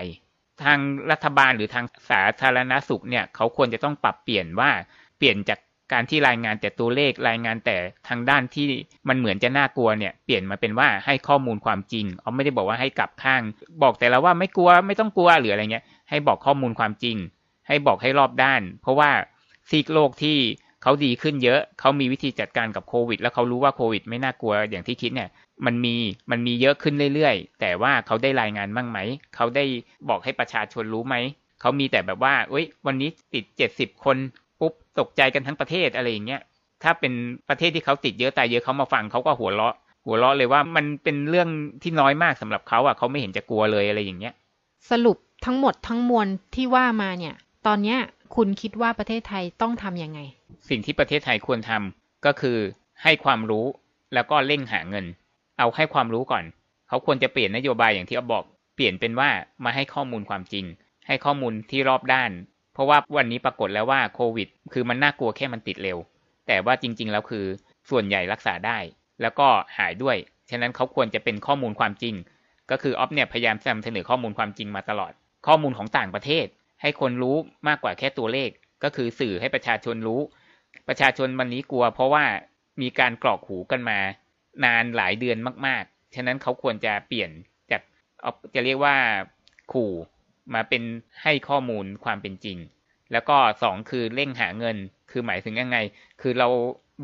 [0.65, 0.79] ทาง
[1.11, 4.71] รัฐบาลหรือทางสาธารณสุขเนี่ยเขาควรจะต้องปรับเปลี่ยนว่า
[5.19, 5.59] เปลี่ยนจาก
[5.93, 7.77] การที่รายงานแต่ตัวเลขรายงานแต่
[8.09, 8.67] ทางด้านที่
[9.09, 13.43] มันเหมือนจะน่ากลัวเนี่ยเปลี่ยนมาเป็นว่าให้ข้อมูลความจริงเอาไม่ได้บอกว่าให้กลับข้าง
[13.83, 17.17] บอกแต่ละว่าไม่กลัวไม่ต้องกลัวหรืออะไรเงี้ยให้บอกข้อมูลความจริง
[17.69, 19.11] ให้บอกให้รอบด้าน เพราะว่า
[19.71, 20.39] ซีกโลกที่
[20.83, 25.31] เขาดีขึ้นเยอะ เขามีวิธีจัดการกับโควิด แล้วเขารู้ว่าโควิด ไม่น่ากลัวอย่างที่คิดเนี่ย
[25.67, 25.95] มันมี
[26.31, 28.99] มันมีเยอะขึ้นเรื่อยๆ แต่ว่าเขาได้รายงานบ้างไหม
[29.37, 29.65] เขาได้
[30.09, 31.17] บอกให้ประชาชนรู้ไหม
[31.61, 34.17] เขามีแต่แบบว่าเอ้ย วันนี้ติดเจ็ดสิบคน
[34.61, 36.41] ปุ๊บ ตกใจกันทั้งประเทศอะไรอย่างเงี้ย
[36.83, 37.13] ถ้าเป็น
[37.49, 39.75] ประเทศที่เขาติดเยอะตายเยอะเขามาฟังเขาก็หัวเราะ
[40.07, 41.49] หัวเราะเลยว่ามันเป็นเรื่อง
[41.83, 44.35] ที่น้อยมากสำหรับเขาอะ เขาไม่เห็นจะกลัวเลยอะไรอย่างเงี้ย
[44.91, 47.35] สรุปทั้งหมดทั้งมวลที่ว่ามาเนี่ย
[47.67, 47.99] ตอนเนี้ย
[48.37, 50.21] คุณคิดว่าประเทศไทยต้องทำยังไง
[50.69, 52.59] สิ่งที่ประเทศไทยควรทำก็คือ
[53.03, 53.67] ให้ความรู้
[54.15, 55.07] แล้วก็เร่งหาเงิน
[55.59, 56.45] เอาให้ความรู้ก่อน
[56.89, 58.45] เขาควรจะเปลี่ยนนโยบายอย่างที่เอาบอก
[58.75, 59.31] เปลี่ยนเป็นว่า
[59.65, 60.65] มาให้ข้อมูลความจริง
[61.07, 62.31] ให้ข้อมูลที่รอบด้าน
[62.75, 65.99] เพราะว่าวันนี้ปรากฏแล้วว่าโควิด คือมันน่ากลัวแค่มันติดเร็ว
[66.47, 67.45] แต่ว่าจริง ๆ แล้วคือ
[67.91, 68.79] ส่วนใหญ่รักษาได้
[69.21, 69.49] แล้วก็
[69.79, 70.17] หายด้วย
[70.51, 72.15] ฉะนั้นเขาควรจะเป็นข้อมูลความจริง
[72.71, 75.13] ก็คือออฟเนี่ยพยายามนำเสนอข้อมูลความจริงมาตลอด
[75.47, 76.47] ข้อมูลของต่างประเทศ
[76.83, 77.37] ให้คนรู้
[77.69, 78.51] มากกว่าแค่ตัวเลข
[78.85, 80.21] ก็คือสื่อให้ประชาชนรู้
[80.89, 82.25] ประชาชนวันนี้กลัว เพราะว่า
[82.83, 83.99] มีการกรอกหูกันมา
[84.65, 87.31] นานหลายเดือนมาก ๆ ฉะนั้นเขาควรจะเปลี่ยน
[87.71, 87.83] จาก
[88.55, 88.97] จะเรียกว่า
[89.73, 89.93] ขู่
[90.55, 90.83] มาเป็น
[91.23, 92.59] ให้ข้อมูลความเป็นจริง
[93.13, 94.77] แล้วก็สองคือเร่งหาเงิน
[95.11, 95.79] คือหมายถึงยังไง
[96.21, 96.49] คือเรา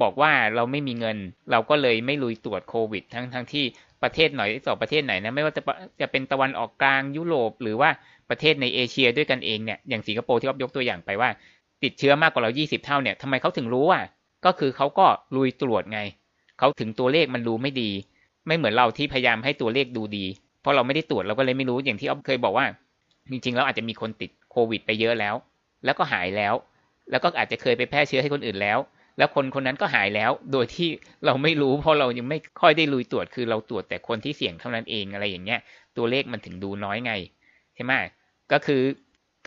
[0.03, 1.19] บอกว่าเราไม่มีเงิน
[1.51, 3.65] เราก็เลยไม่ลุยตรวจโควิด ทั้งทั้งที่
[4.03, 5.63] ประเทศหน่อยสองประเทศไหนนะไม่ว่าจะ
[6.01, 7.91] จะเป็นตะวันออกกลางยุโรป หรือว่า
[8.31, 11.31] ประเทศในเอเชียด้วยกันเองเนี่ยอย่างสิงคโปร์ที่อ๊อฟยกตัวอย่างไปว่า
[11.83, 14.05] ติดเชื้อมากกว่าเรา 20 เท่าเนี่ยทำไมเขาถึงรู้อะ
[14.45, 16.01] ก็คือเขาก็ลุยตรวจไง
[16.59, 17.91] เขาถึงตัวเลขมันดูไม่ดี
[18.47, 20.27] ไม่เหมือนเราที่พยายามให้ตัวเลขดูดี
[20.61, 22.67] เพราะเราไม่ได้ตรวจเราก็เลยไม่รู้อย่างที่อ๊อฟเคยบอกว่า
[23.31, 25.35] จริงๆแล้วอาจจะมีคนติดโควิด ไปเยอะแล้ว
[25.85, 26.55] แล้วก็หายแล้ว
[27.11, 28.79] แล้วก็อาจจะเคยไปแพร่เชื้อให้คนอื่นแล้ว
[29.19, 30.89] แล้วคนคนนั้นก็หายแล้ว โดยที่
[31.27, 35.61] เราไม่รู้ เพราะเรายังไม่ค่อยได้ลุยตรวจ คือเราตรวจแต่คนที่เสี่ยงเท่านั้นเองอะไรอย่างเงี้ย
[35.97, 37.13] ตัวเลขมันถึงดูน้อยไง
[37.75, 37.93] ใช่ไหม
[38.53, 38.83] ก็คือ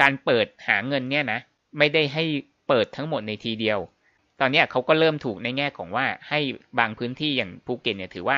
[0.01, 1.39] การเปิดหาเงินเนี่ยนะ
[1.77, 2.23] ไม่ได้ให้
[2.67, 3.79] เปิดทั้งหมดในทีเดียว
[4.39, 6.39] ตอนนี้เขาก็เริ่มถูกในแง่ของว่าให้
[6.79, 8.37] บางพื้นที่อย่างภูเก็ตเนี่ยถือว่า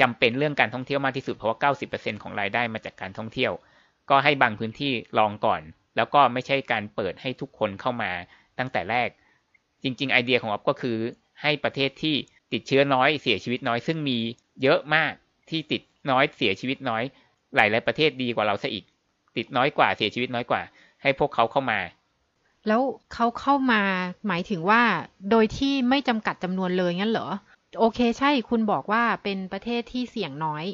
[0.00, 3.52] จำเป็นเรื่องการท่องเที่ยวมากที่สุดเพราะว่า 90%ของรายได้มาจากการท่องเที่ยว
[4.10, 5.62] ก็ให้บางพื้นที่ลองก่อน
[5.96, 8.10] แล้วก็ไม่ใช่การเปิดให้ทุกคนเข้ามา
[8.58, 9.08] ตั้งแต่แรก
[9.84, 10.96] จริง ๆ ไอเดียของอ๊อฟก็คือ
[11.42, 12.14] ให้ประเทศที่
[12.52, 14.18] ติดเชื้อน้อยเสียชีวิตน้อย ซึ่งมี
[14.62, 15.12] เยอะมาก
[15.50, 17.02] ที่ติดน้อยเสียชีวิตน้อย
[17.56, 18.84] หลายๆประเทศดีกว่าเราซะอีก
[19.36, 20.62] ติดน้อยกว่าเสียชีวิตน้อยกว่า
[21.02, 21.80] ให้พวกเขาเข้ามา
[22.68, 22.82] แล้ว
[23.12, 23.82] เขาเข้ามา
[24.28, 24.82] หมายถึงว่า
[25.30, 27.28] โดยที่ไม่จำกัดจำนวนเลยงั้นเหรอ
[27.78, 30.64] โอเคใช่คุณบอกว่าเป็นประเทศที่เสี่ยงน้อย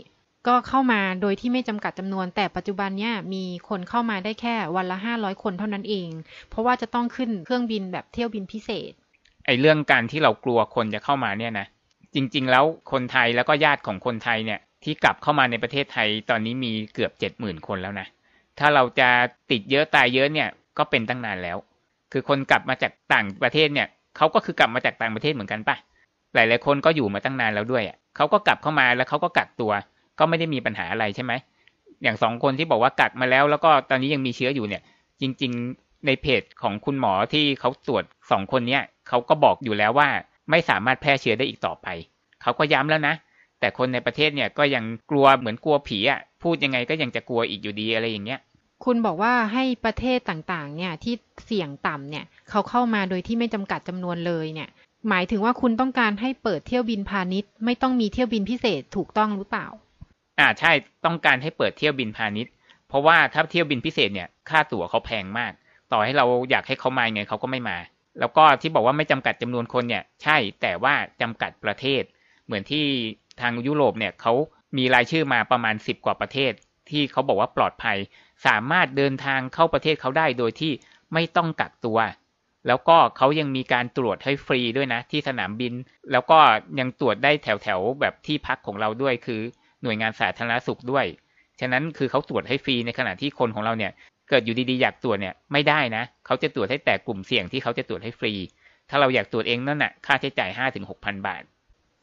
[0.46, 6.08] ก็เข้ามาโดยที่ไม่จำกัดจำนวน แต่ปัจจุบันเนี้ยมีคนเข้ามาได้แค่วันละห้าร้อยคนเท่านั้นเอง
[6.48, 8.92] เพราะว่าจะต้องขึ้นเครื่องบินแบบเที่ยวบินพิเศษ
[9.46, 11.66] ไอ้เรื่องการที่เรากลัวคนจะเข้ามาเนี่ยนะ
[12.14, 18.06] จริง ๆ แล้วคนไทยแล้วก็ญาติของคนไทยเนี่ยที่กลับเข้ามาในประเทศไทยตอนนี้มีเกือบเจ็ดหมื่นคนแล้วนะ
[18.58, 19.08] ถ้าเราจะ
[19.50, 21.56] ติดเยอะตายเยอะเนี่ยก็เป็นตั้งนานแล้ว
[22.12, 25.76] คือคนกลับมาจากต่างประเทศเนี่ยเขาก็คือกลับมาจากต่างประเทศเหมือนกันปะ
[26.34, 29.72] หลาย ๆ คนก็อยู่มาตั้งนานแล้วด้วยอะเขาก็กลับเข้ามาแล้วเขาก็กักตัว
[30.20, 31.32] ก็ไม่ได้มีปัญหาอะไรใช่ไหม
[32.02, 34.82] อย่างสองคนที่บอกว่ากักมาแล้ว แล้วก็ตอนนี้ยังมีเชื้ออยู่เนี่ย
[35.20, 40.08] จริง ๆ ในเพจของคุณหมอที่เขาตรวจสองคนเนี้ยเขาก็บอกอยู่แล้วว่า
[40.50, 41.86] ไม่สามารถแพร่เชื้อได้อีกต่อไป
[42.42, 43.14] เขาก็ย้ำแล้วนะ
[43.60, 48.40] แต่คนในประเทศเนี่ยก็ยังกลัวเหมือนกลัวผีอะ พูดยังไงก็ยังจะกลัวอีกอยู่ดีอะไรอย่างเงี้ย
[48.84, 51.14] คุณบอกว่าให้ประเทศต่างๆ เนี่ยที่
[51.46, 54.68] เสี่ยงต่ำเนี่ยเขาเข้ามาโดยที่ไม่จำกัดจำนวนเลยเนี่ย
[55.08, 59.66] หมายถึงว่าคุณต้องการให้เปิดเที่ยวบินพาณิชย์ ไม่ต้องมีเที่ยวบินพิเศษถูกต้องหรือเปล่า
[60.38, 60.72] อ่าใช่
[61.04, 62.52] ต้องการให้เปิดเที่ยวบินพาณิชย์
[62.88, 65.52] เพราะว่าถ้าเที่ยวบินพิเศษเนี่ยค่าตั๋วเขาแพงมาก
[65.92, 67.78] ต่อให้เราอยากให้เขามาไงเขาก็ไม่มา
[68.20, 72.02] แล้วก็ที่บอกว่าไม่จำกัดจำนวนคนเนี่ยใช่แต่ว่าจำกัดประเทศ
[72.46, 72.84] เหมือนที่
[73.40, 74.32] ทางยุโรปเนี่ยเขา
[74.76, 76.52] มีรายชื่อมาประมาณ 10 กว่าประเทศ
[76.90, 77.98] ที่เขาบอกว่าปลอดภัย
[78.46, 80.72] สามารถเดินทางเข้าประเทศเขาได้โดยที่
[81.12, 81.98] ไม่ต้องกักตัว
[82.66, 85.72] แล้วก็เขายังมีการตรวจให้ฟรีด้วยนะที่สนามบิน
[86.12, 86.38] แล้วก็
[86.78, 89.42] ยังตรวจได้แถวๆแบบที่พักของเราด้วยคือ
[89.82, 91.06] หน่วยงานสาธารณสุขด้วย
[91.60, 93.92] ฉะนั้นคือเขาตรวจให้ฟรีในขณะที่คนของเราเนี่ย
[94.28, 98.32] เกิดอยู่ดีๆอยากตรวจเนี่ยไม่ได้นะ เขาจะตรวจให้แต่กลุ่มเสี่ยงที่เขาจะตรวจให้ฟรี
[98.90, 101.42] ถ้าเราอยากตรวจเองนั่นน่ะค่าใช้จ่ายห้าถึงหกพันบาท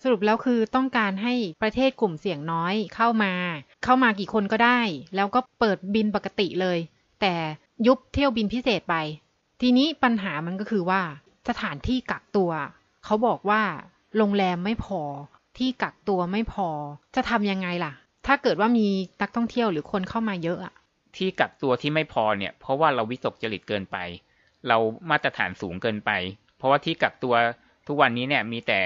[0.04, 3.34] สรุปแล้วคือต้องการให้ประเทศกลุ่มเสี่ยงน้อยเข้ามา
[3.84, 4.82] เข้ามากี่คนก็ได้
[5.16, 6.80] แล้วก็เปิดบินปกติเลย
[7.22, 7.34] แต่
[7.88, 8.96] ยุบเที่ยวบินพิเศษไป
[9.62, 11.02] ทีนี้ปัญหามันก็คือว่า
[11.50, 12.52] สถานที่กักตัว
[13.06, 13.62] เขาบอกว่า
[14.18, 15.02] โรงแรมไม่พอ
[15.58, 16.70] ที่กักตัวไม่พอ
[17.16, 17.94] จะทำยังไงล่ะ
[18.28, 18.88] ถ้าเกิดว่ามี
[19.22, 20.74] นักท่องเที่ยวหรือคนเข้ามาเยอะอะ
[21.18, 23.98] ที่กักตัวที่ไม่พอเนี่ย เพราะว่าเราวิตกจริตเกินไป
[24.68, 24.78] เรา
[25.10, 26.12] มาตรฐานสูงเกินไป
[26.58, 27.36] เพราะว่าที่กักตัว
[27.88, 28.80] ทุกวันนี้เนี่ยมีแต่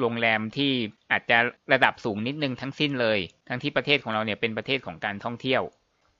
[0.00, 0.70] โรงแรมที่
[1.12, 1.38] อาจจะ
[1.72, 3.18] ระดับสูงนิดนึงทั้งสิ้นเลย
[3.48, 5.62] ทั้งที่ประเทศของเราเนี่ยเป็นประเทศของการท่องเที่ยว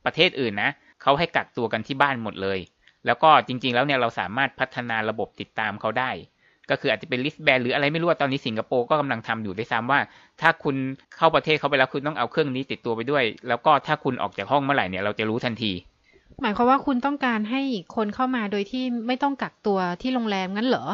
[0.05, 0.71] ประเทศอื่นนะ
[1.03, 2.59] เขาให้กักตัวกันที่บ้านหมดเลย
[3.07, 6.11] แล้วก็จริงๆแล้วเนี่ยเราสามารถพัฒนาระบบติดตามเขาได้
[6.71, 10.01] ก็คืออาจจะเป็นลิสต์แบนหรืออะไรไม่รู้ว่าตอนนี้สิงคโปร์ก็กำลังทำอยู่ด้วยซ้ำว่า
[10.41, 10.77] ถ้าคุณ
[11.17, 15.73] เข้าประเทศเขาไปแล้วคุณต้องเอาเครื่องนี้ติดตัวไปด้วย แล้วก็ถ้าคุณออกจากห้องเมื่อไหร่เนี่ยเราจะรู้ทันที
[16.43, 17.63] หมายความว่าคุณต้องการให้
[17.97, 20.87] คนเข้ามาโดยที่ไม่ต้องกักตัวที่โรงแรมงั้นเหรอ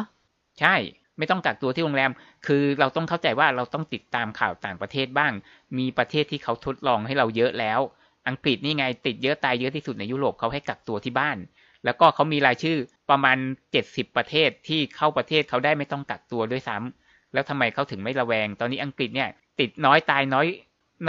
[0.59, 0.75] ใช่
[1.17, 2.11] ไม่ต้องกักตัวที่โรงแรม
[2.47, 5.33] คือเราต้องเข้าใจว่าเราต้องติดตามข่าวต่างประเทศบ้าง
[5.77, 7.79] มีประเทศที่เขาทดลองให้เราเยอะแล้ว
[8.27, 11.37] อังกฤษนี่ไงติดเยอะตายเยอะที่สุดในยุโรปเขาให้กักตัวที่บ้าน
[11.85, 12.77] แล้วก็เขามีรายชื่อ
[13.09, 13.37] ประมาณ
[13.77, 19.29] 70 ประเทศที่เข้าประเทศเขาได้ไม่ต้องกักตัวด้วยซ้ำแล้วทำไมเขาถึงไม่ระแวง ตอนนี้อังกฤษเนี่ย
[19.59, 20.47] ติดน้อยตายน้อย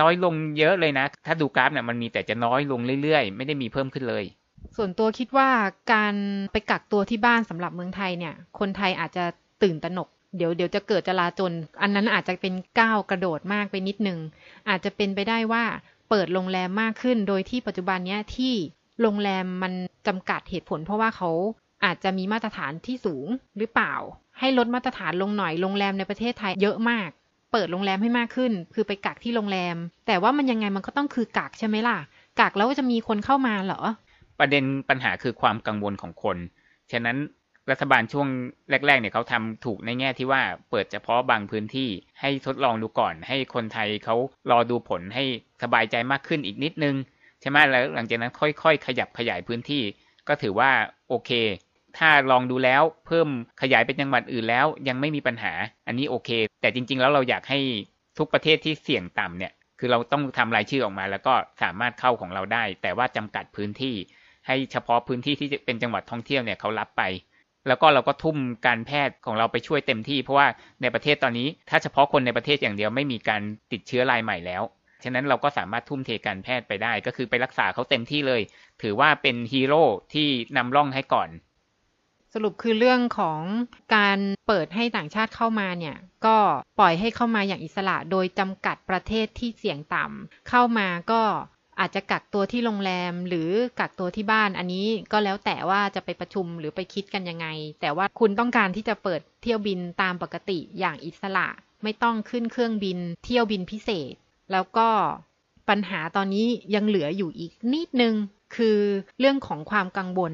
[0.00, 4.24] น้อยลงเยอะเลยนะ ถ้าดูกราฟเนี่ยมันมีแต่จะน้อยลงเรื่อยๆ ไม่ได้มีเพิ่มขึ้นเลย
[4.76, 5.48] ส่วนตัวคิดว่า
[5.92, 6.14] การ
[6.52, 9.24] ไปกักตัวที่บ้านสำหรับเมืองไทยเนี่ย คนไทยอาจจะ
[9.62, 11.52] ตื่นตระหนกเดี๋ยวเดี๋ยวจะเกิดจลาจล
[11.82, 14.18] อันนั้นอาจจะเป็นก้าวกระโดดมากไปนิดนึง
[14.68, 15.64] อาจจะเป็นไปได้ว่า
[16.10, 18.54] เปิดโรงแรมมากขึ้น โดยที่ปัจจุบันเนี้ยที่
[19.02, 19.72] โรงแรมมัน
[20.06, 21.30] จำกัดเหตุผล เพราะว่าเขา
[21.84, 23.26] อาจจะมีมาตรฐานที่สูง
[23.58, 23.94] หรือเปล่า
[24.38, 27.08] ให้ลดมาตรฐานลงหน่อยโรงแรมในประเทศไทยเยอะมาก
[27.52, 29.76] เปิดโรงแรมให้มากขึ้น คือไปกักที่โรงแรม
[30.06, 31.98] แต่ว่ามันยังไงมันก็ต้องคือกักใช่ไหมล่ะ
[32.40, 33.80] กักแล้วจะมีคนเข้ามาเหรอ
[34.38, 36.36] ประเด็นปัญหาคือความกังวลของคน
[36.92, 37.16] ฉะนั้น
[37.70, 38.28] รัฐบาลช่วง
[38.70, 41.88] แรก ๆ เนี่ยเขาทำถูกในแง่ที่ว่าเปิดเฉพาะบางพื้นที่
[42.20, 44.16] ให้ทดลองดูก่อน ให้คนไทยเขา
[44.50, 45.24] รอดูผลให้
[45.62, 46.94] สบายใจมากขึ้นอีกนิดนึง
[47.42, 49.82] ใช่ไหมแล้วหลังจากนั้นค่อย ๆ ขยับขยายพื้นที่
[50.28, 50.70] ก็ถือว่า
[51.08, 51.30] โอเค
[51.98, 53.28] ถ้าลองดูแล้วเพิ่ม
[53.62, 55.52] ขยายเป็นจังหวัดอื่นแล้ว ยังไม่มีปัญหา
[55.86, 56.30] อันนี้โอเค
[56.60, 57.58] แต่จริง ๆ แล้วเราอยากให้
[58.18, 63.94] ทุกประเทศที่เสี่ยงต่ำเนี่ยคือเราต้องทำรายชื่อออกมา แล้วก็สามารถเข้าของเราได้ แต่ว่าจำกัดพื้นที่
[64.46, 67.02] ให้เฉพาะพื้นที่ที่เป็นจังหวัดท่องเที่ยวเนี่ยเขารับไป
[67.68, 68.36] แล้วก็เราก็ทุ่ม
[68.66, 70.46] การแพทย์ของเราไปช่วยเต็มที่ เพราะว่า
[70.82, 74.62] ในประเทศตอนนี้ถ้าเฉพาะคนในประเทศอย่างเดียวไม่มีการติดเชื้อรายใหม่แล้ว
[75.04, 78.42] ฉะนั้นเราก็สามารถทุ่มเทการแพทย์ไปได้ ก็คือไปรักษาเขาเต็มที่เลย
[78.82, 79.82] ถือว่าเป็นฮีโร่
[80.14, 81.30] ที่นำร่องให้ก่อน
[82.34, 83.40] สรุปคือเรื่องของ
[83.96, 85.96] การเปิดให้ต่างชาติเข้ามาเนี่ย
[86.26, 86.36] ก็
[86.78, 91.22] ปล่อยให้เข้ามาอย่างอิสระ โดยจำกัดประเทศที่เสี่ยงต่ำเข้ามาก็
[91.80, 93.50] อาจจะกักตัวที่โรงแรมหรือ
[93.80, 97.46] กักตัวที่บ้านอันนี้ก็แล้วแต่ว่าจะไปประชุมหรือไปคิดกันยังไง
[97.80, 101.48] แต่ว่าคุณต้องการที่จะเปิดเที่ยวบินตามปกติอย่างอิสระ
[101.82, 104.14] ไม่ต้องขึ้นเครื่องบินเที่ยวบินพิเศษ
[104.52, 104.88] แล้วก็
[105.68, 108.14] ปัญหาตอนนี้ยังเหลืออยู่อีกนิดนึง
[108.56, 108.78] คือ
[109.18, 110.32] เรื่องของความกังวล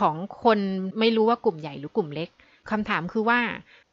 [0.00, 0.58] ของคน
[0.98, 2.28] ไม่รู้ว่ากลุ่มใหญ่หรือกลุ่มเล็ก
[2.70, 3.40] คำถามคือว่า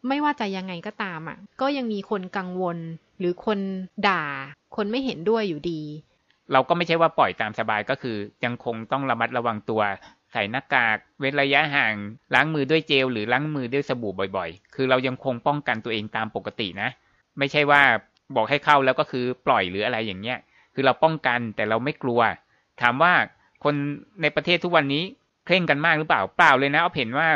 [0.07, 2.77] ไม่ว่าจะยังไงก็ตามอะ ก็ยังมีคนกังวล
[3.19, 3.59] หรือคน
[4.07, 4.23] ด่า
[4.75, 5.81] คนไม่เห็นด้วยอยู่ดี
[6.51, 9.81] เราก็ไม่ใช่ว่าปล่อยตามสบายก็คือ ยังคงต้องระมัดระวังตัว
[10.31, 11.93] ใส่หน้ากาก เว้นระยะห่าง
[12.33, 16.89] ล้างมือด้วยเจล หรือล้างมือด้วยสบู่บ่อยๆ คือเรายังคงป้องกันตัวเองตามปกตินะ
[17.37, 17.81] ไม่ใช่ว่า
[18.35, 20.37] บอกให้เข้าแล้วก็คือปล่อยหรืออะไรอย่างเงี้ย
[20.73, 22.19] คือเราป้องกันแต่เราไม่กลัว
[22.81, 23.13] ถามว่า
[23.63, 23.75] คน
[24.21, 25.03] ในประเทศทุกวันนี้
[25.45, 27.27] เคร่งกันมากหรือเปล่าเปล่าเลยนะเอาเห็นว่า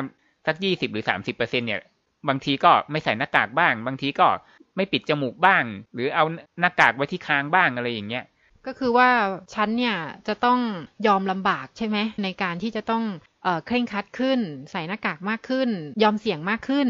[0.47, 1.81] สักยี่สิบหรือสามสิบเปอร์เซ็นเนี่ย
[2.27, 4.27] บางทีก็ไม่ใส่หน้ากากบ้าง บางทีก็
[4.75, 5.63] ไม่ปิดจมูกบ้าง
[5.93, 6.25] หรือเอา
[6.59, 8.25] หน้ากากไว้ที่คางบ้างอะไรอย่างเงี้ย
[8.65, 9.09] ก็คือว่า
[9.53, 9.95] ฉันเนี่ย
[10.27, 10.59] จะต้อง
[11.07, 13.03] ยอมลำบากใช่ไหมในการที่จะต้อง
[13.43, 14.39] เอ่อเคร่งคัดขึ้น
[14.71, 15.69] ใส่หน้ากากมากขึ้น
[16.03, 16.87] ยอมเสี่ยงมากขึ้น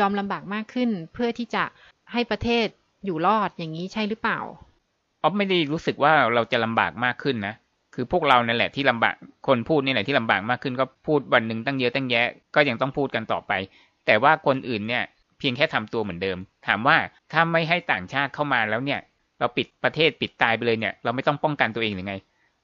[0.00, 1.64] ยอมลำบากมากขึ้น เพื่อที่จะ
[2.12, 2.66] ให้ประเทศ
[3.04, 4.38] อยู่รอดอย่างนี้ใช่หรือเปล่า
[5.22, 7.54] อ๊อฟไม่ได้รู้สึกว่าเราจะลำบากมากขึ้นนะ
[7.94, 9.14] คือพวกเรานั่นแหละที่ลำบาก
[9.46, 13.52] คนพูดนี่แหละที่ลำบากมากขึ้นก็พูดวันหนึ่งตั้งเยอะตั้งแยะ ก็ยังต้องพูดกันต่อไป
[14.06, 15.04] แต่ว่าคนอื่นเนี่ย
[15.38, 16.96] เพียงแค่ทำตัวเหมือนเดิม ถามว่า
[17.32, 19.00] ถ้าไม่ให้ต่างชาติเข้ามาแล้วเนี่ย
[19.38, 22.14] เราปิดประเทศปิดตายไปเลยเนี่ย เราไม่ต้องป้องกันตัวเองหรือไง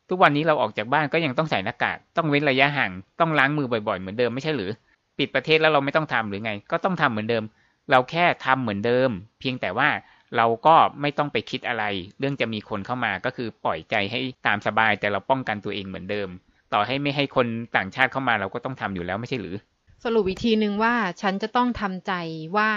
[0.08, 4.70] ทุกวันนี้เราออกจากบ้านก็ยังต้องใส่หน้ากากต้องเว้นระยะห่างต้องล้างมือบ่อยๆ เหมือนเดิมไม่ใช่หรือ
[5.18, 7.44] ปิดประเทศแล้วเราไม่ต้องทำหรือไง ก็ต้องทำเหมือนเดิม
[7.90, 9.10] เราแค่ทำเหมือนเดิม
[9.40, 9.88] เพียงแต่ว่า
[10.36, 11.84] เราก็ไม่ต้องไปคิดอะไร
[12.18, 16.28] เรื่องจะมีคนเข้ามาก็คือปล่อยใจให้ตามสบายแต่เราป้องกันตัวเองเหมือนเดิม
[16.72, 19.56] ต่อให้ไม่ให้คนต่างชาติเข้ามาเราก็ต้องทำอยู่แล้วไม่ใช่หรือ
[20.04, 22.12] สรุปวิธีหนึ่งว่าฉันจะต้องทำใจ
[22.56, 22.70] ว่า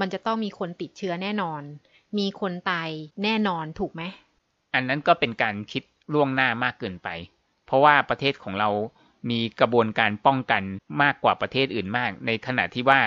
[0.00, 1.62] มันจะต้องมีคนติดเชื้อแน่นอน
[2.18, 2.88] มีคนตาย
[3.24, 4.02] แน่นอนถูกไหม
[4.74, 5.82] อันนั้นก็เป็นการคิด
[6.12, 7.08] ล่วงหน้ามากเกินไป
[7.66, 8.70] เพราะว่าประเทศของเรา
[9.30, 10.62] มีกระบวนการป้องกัน
[11.02, 13.00] มากกว่าประเทศอื่นมาก ในขณะที่ว่า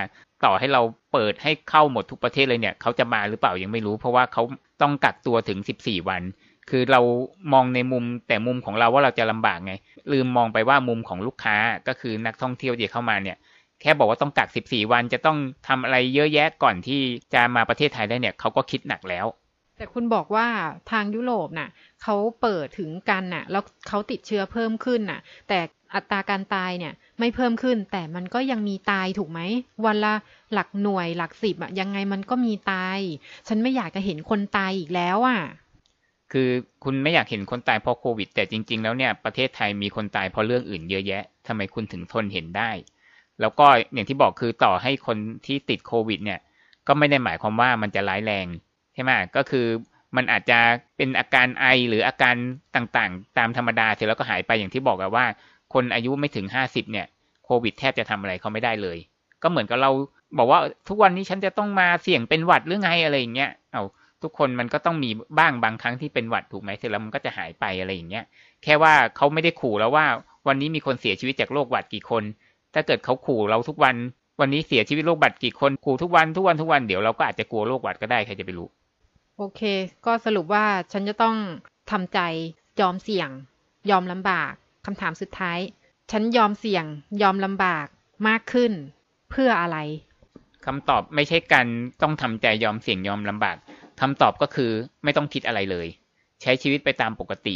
[0.45, 0.81] ต่อให้เรา
[1.13, 4.43] เปิดให้เข้าหมดทุกประเทศเลยเนี่ยเขาจะมาหรือเปล่ายังไม่รู้ เพราะว่าเขา
[4.81, 6.23] ต้องกักตัวถึง 14 วัน
[6.69, 7.01] คือเรา
[7.53, 9.73] มองในมุมแต่มุมของเราว่าเราจะลำบากไง
[10.11, 11.55] ลืมมองไปว่ามุมของลูกค้า
[11.87, 13.37] ก็คือนักท่องเที่ยวที่เข้ามาเนี่ย
[13.81, 15.37] แค่บอกว่าต้องกัก 14 วันจะต้อง
[15.67, 16.99] ทำอะไรเยอะแยะก่อนที่
[17.33, 19.25] จะมาประเทศไทยได้เนี่ยเขาก็คิดหนักแล้ว
[19.77, 20.47] แต่คุณบอกว่า
[20.91, 21.69] ทางยุโรปน่ะ
[22.03, 25.19] เขาเปิดถึงกันน่ะ แล้วเขาติดเชื้อเพิ่มขึ้นน่ะ
[25.49, 25.59] แต่
[25.93, 29.39] อัตราการตายเนี่ยไม่เพิ่มขึ้น แต่มันก็ยังมีตายถูกไหม
[29.85, 30.13] วันละ
[30.53, 32.99] หลักหน่วยหลักสิบอะยังไงมันก็มีตาย
[33.47, 35.39] ฉันไม่อยากจะเห็นคนตายอีกแล้วอะ
[36.31, 36.49] คือ
[36.83, 42.71] คุณไม่อยากเห็นคนตายเพราะโควิด แต่จริง ๆ แล้วเนี่ยประเทศไทยมีคนตายเพราะเรื่องอื่นเยอะแยะทำไมคุณถึงทนเห็นได้
[43.41, 46.39] แล้วก็อย่างที่บอกคือต่อให้คนที่ติดโควิด เนี่ย
[46.87, 48.47] ก็ไม่ได้หมายความว่ามันจะร้ายแรง
[48.93, 49.65] ใช่ไหมก็คือ
[50.15, 50.59] มันอาจจะ
[50.97, 52.35] เป็นอาการไอหรืออาการ
[52.75, 55.25] ต่างๆ ตามธรรมดาเสร็จแล้วก็หายไปอย่างที่บอกว่า
[55.73, 57.07] คนอายุไม่ถึงห้าสิบเนี่ย
[57.45, 58.97] โควิดแทบจะทำอะไรเขาไม่ได้เลย
[59.43, 59.91] ก็เหมือนกับเรา
[60.37, 63.83] บอกว่าทุกวันนี้ฉันจะต้องมาเสี่ยงเป็นหวัดหรือไงอะไรอย่างเงี้ยเอา
[64.23, 65.09] ทุกคนมันก็ต้องมี
[65.39, 68.23] บ้างบางครั้งที่เป็นหวัดถูกไหมเสร็จแล้วมันก็จะหายไปอะไรอย่างเงี้ย
[68.63, 70.05] แค่ว่าเขาไม่ได้ขู่แล้วว่า
[70.47, 72.23] วันนี้มีคนเสียชีวิตจากโรคหวัดกี่คน
[72.73, 73.95] ถ้าเกิดเขาขู่เราทุกวัน
[74.39, 78.67] วันนี้เสียชีวิตโรคหวัดกี่คนขู่ทุกวันทุกวันทุกวันเดี๋ยวเราก็อาจจะกลัวโรคหวัดก็ได้ใครจะไปรู้
[79.37, 79.61] โอเค
[80.05, 81.35] ก็สรุปว่าฉันจะต้อง
[81.91, 82.19] ทำใจ
[82.81, 83.29] ยอมเสี่ยง
[83.89, 84.53] ยอมลำบาก
[84.85, 85.59] คำถามสุดท้าย
[86.11, 86.85] ฉันยอมเสี่ยง
[87.21, 87.87] ยอมลำบาก
[88.27, 88.71] มากขึ้น
[89.31, 89.77] เพื่ออะไร
[90.65, 91.67] คำตอบไม่ใช่การ
[92.01, 93.57] ต้องทำใจยอมเสี่ยงยอมลำบาก
[94.01, 94.71] คำตอบก็คือ
[95.03, 95.87] ไม่ต้องคิดอะไรเลย
[96.41, 97.55] ใช้ชีวิตไปตามปกติ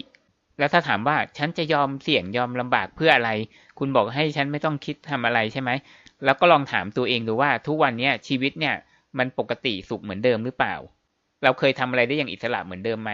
[0.59, 3.31] แล้วถ้าถามว่าฉันจะยอมเสี่ยงยอมลำบากเพื่ออะไร
[3.79, 5.71] คุณบอกให้ฉันไม่ต้องคิดทำอะไรใช่ไหม
[6.25, 8.75] แล้วก็ลองถามตัวเองดูว่าทุกวันนี้ชีวิตเนี่ย
[9.17, 10.75] มันปกติสุขเหมือนเดิมหรือเปล่า
[11.43, 13.11] เราเคยทำอะไรได้อย่างอิสระเหมือนเดิมไหม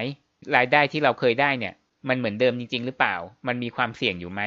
[0.55, 1.73] รายได้ที่เราเคยได้เนี่ย
[2.07, 3.15] มันเหมือนเดิมจริง ๆ หรือเปล่า
[3.47, 4.41] มันมีความเสี่ยงอยู่ไหม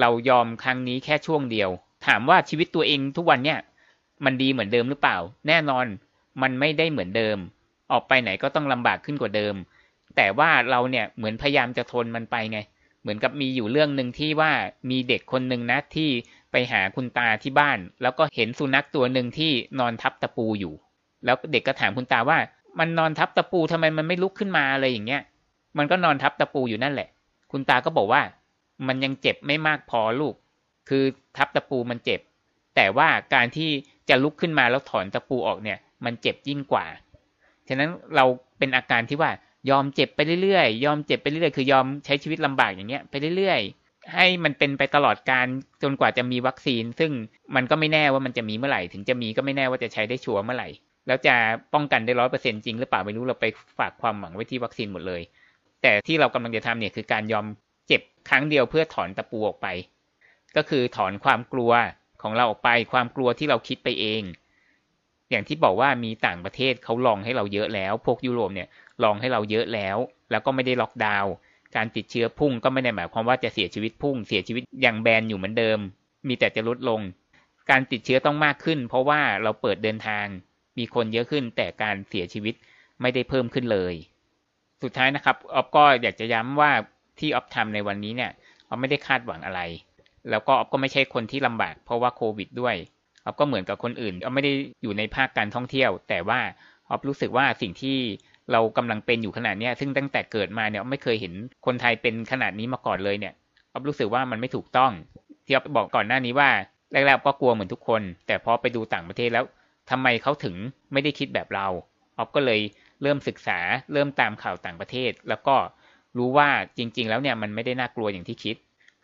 [0.00, 1.70] เรายอมครั้งนี้แค่ช่วงเดียว
[2.06, 3.58] ถามว่าชีวิตตัวเองทุกวันเนี่ย
[4.24, 5.16] มันดีเหมือนเดิมหรือเปล่า
[5.48, 5.86] แน่นอน
[6.42, 7.38] มันไม่ได้เหมือนเดิม
[7.92, 9.54] ออกไปไหนก็ต้องลำบากขึ้นกว่าเดิม
[10.16, 12.58] แต่ว่าเราเนี่ยเหมือนพยายามจะทนมันไปไง
[13.02, 14.52] เหมือนกับมีอยู่เรื่องหนึ่งที่ว่า
[14.90, 16.10] มีเด็กคนหนึ่งนะที่
[16.52, 20.74] ไปหาคุณตาที่บ้าน แล้วก็เห็นสุนัขตัวหนึ่งที่นอนทับตะปูอยู่
[21.24, 22.38] แล้วเด็กก็ถามคุณตาว่า
[22.78, 25.22] มันนอนทับตะปูทำไมมันไม่ลุกขึ้นมาอะไรอย่างเงี้ย
[25.78, 27.08] มันก็นอนทับตะปูอยู่นั่นแหละ
[27.52, 28.22] คุณตาก็บอกว่า
[28.88, 30.34] มันยังเจ็บไม่มากพอลูก
[30.88, 31.04] คือ
[31.36, 32.20] ทับตะปูมันเจ็บ
[32.76, 33.70] แต่ว่าการที่
[34.08, 36.84] จะลุกขึ้นมาแล้วถอนตะปูออกเนี่ย มันเจ็บยิ่งกว่า
[37.68, 38.24] ฉะนั้นเรา
[38.58, 39.30] เป็นอาการที่ว่า
[39.70, 45.46] ยอมเจ็บไปเรื่อยๆ ยอมเจ็บไปเรื่อยๆ คือยอมใช้ชีวิตลำบากอย่างเงี้ยไปเรื่อยๆ ให้มันเป็นไปตลอดการ
[45.82, 47.10] จนกว่าจะมีวัคซีน ซึ่ง
[47.54, 50.68] มันก็ไม่แน่ว่ามันจะมีเมื่อไหร่ ถึงจะมีก็ไม่แน่ว่าจะใช้ได้ชัวร์เมื่อไหร่
[51.06, 51.34] แล้วจะ
[51.74, 53.46] ป้องกันได้ร้อยเปอร์เซ็นจริงหรือเปล่าไม่รู้เราไป
[53.78, 55.22] ฝากความหวังไว้ที่วัคซีนหมดเลย
[55.82, 57.46] แต่ที่เรากำลังจะทำเนี่ยคือการยอม
[57.86, 59.66] เจ็บครั้งเดียวเพื่อถอนตะปูออกไป
[60.56, 61.72] ก็คือถอนความกลัว
[62.22, 64.22] ของเราออกไป ความกลัวที่เราคิดไปเอง
[65.30, 68.68] อย่างที่บอกว่ามีต่างประเทศเขาลองให้เราเยอะแล้ว พวกยุโรปเนี่ย
[69.04, 69.96] ลองให้เราเยอะแล้ว
[70.30, 71.32] แล้วก็ไม่ได้ล็อกดาวน์
[71.76, 75.78] การติดเชื้อพุ่งก็ไม่ได้หมายความว่าจะเสียชีวิตพุ่ง เสียชีวิตอย่างแบนอยู่เหมือนเดิม
[76.28, 77.00] มีแต่จะลดลง
[77.70, 80.26] การติดเชื้อต้องมากขึ้น เพราะว่าเราเปิดเดินทาง
[80.78, 82.54] มีคนเยอะขึ้นแต่การเสียชีวิต
[83.00, 83.94] ไม่ได้เพิ่มขึ้นเลย
[84.82, 86.70] สุดท้ายนะครับออฟก็อยากจะย้ำว่า
[87.18, 88.30] ที่ออฟทำในวันนี้เนี่ย
[88.68, 89.60] ออฟไม่ได้คาดหวังอะไร
[90.30, 92.76] แล้วก็ออฟก็ไม่ใช่คนที่ลำบากเพราะว่าโควิดด้วย
[93.24, 94.52] ออฟก็เหมือนกับคนอื่นออฟไม่ได้
[94.82, 96.40] อยู่ในภาคการท่องเที่ยว แต่ว่า
[96.88, 97.98] ออฟรู้สึกว่าสิ่งที่
[98.52, 101.34] เรากำลังเป็นอยู่ขนาดนี้ซึ่งตั้งแต่เกิดมาเนี่ยไม่เคยเห็น
[101.66, 103.34] คนไทยเป็นขนาดนี้มาก่อนเลยเนี่ย
[103.72, 104.92] ออฟรู้สึกว่ามันไม่ถูกต้อง
[105.46, 106.50] ที่ออฟบอกก่อนหน้านี้ว่า
[106.92, 109.44] แรกๆก็กลัวเหมือนทุกคน แต่พอไปดูต่างประเทศแล้ว
[109.90, 110.54] ทำไมเขาถึง
[110.92, 111.66] ไม่ได้คิดแบบเรา
[112.18, 112.60] ออฟก็เลย
[113.02, 113.58] เริ่มศึกษา
[113.92, 115.56] เริ่มตามข่าวต่างประเทศ แล้วก็
[116.18, 118.56] รู้ว่าจริง ๆ แล้วเนี่ยมันไม่ได้น่ากลัวอย่างที่คิด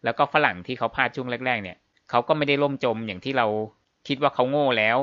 [0.05, 1.76] แล้วก็ฝรั่งที่เขาพลาดช่วงแรก ๆ เนี่ย
[2.11, 3.47] เขาก็ไม่ได้ล่มจมอย่างที่เรา
[4.09, 4.99] คิดว่าเขาโง่แล้ว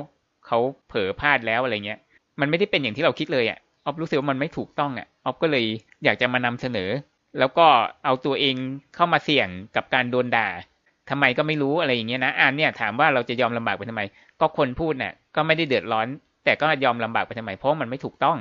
[0.48, 2.00] เขาเผลอพลาดแล้วอะไรเงี้ย
[2.40, 5.66] มันไม่ได้เป็นอย่างที่เราคิดเลยอะออฟรู้สึกว่ามันไม่ถูกต้องอะออฟก็เลย
[6.04, 6.90] อยากจะมานำเสนอ
[7.40, 7.68] แล้วก็
[8.06, 8.56] เอาตัวเอง
[8.96, 10.48] เข้ามาเสี่ยงกับการโดนด่า
[11.10, 14.02] ทำไมก็ไม่รู้อะไรอย่างเงี้ยนะอ่านเนี่ยถามว่าเราจะยอมลำบากไปทำไม
[14.42, 16.08] ก็คนพูดเนี่ยก็ไม่ได้เดือดร้อน
[16.46, 18.38] แต่ก็ยอมลำบากไปทำไม เพราะมันไม่ถูกต้อง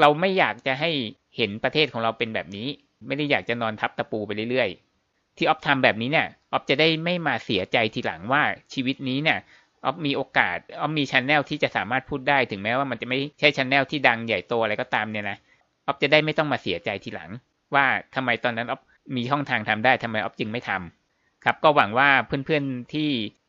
[0.00, 0.90] เราไม่อยากจะให้
[1.36, 2.68] เห็นประเทศของเราเป็นแบบนี้
[3.06, 8.42] ไม่ได้อยากจะนอนทับตะปูไปเรื่อยๆ ที่ออฟทำแบบนี้เนี่ยออฟจะได้ไม่มาเสียใจทีหลังว่า
[8.72, 9.38] ชีวิตนี้เนี่ย
[9.84, 15.38] ออฟมีโอกาสออฟมี channel ที่จะสามารถพูดได้ถึงแม้ว่ามันจะไม่ใช่ channel ที่ดังใหญ่โตอะไรก็ตามเนี่ยนะ
[15.86, 17.30] ออฟจะได้ไม่ต้องมาเสียใจทีหลัง
[17.74, 17.84] ว่า
[18.14, 18.80] ทำไมตอนนั้นออฟ
[19.16, 23.08] มีช่องทางทำได้ทำไมออฟจึงไม่ทำครับก็หวังว่าเพื่อนๆที่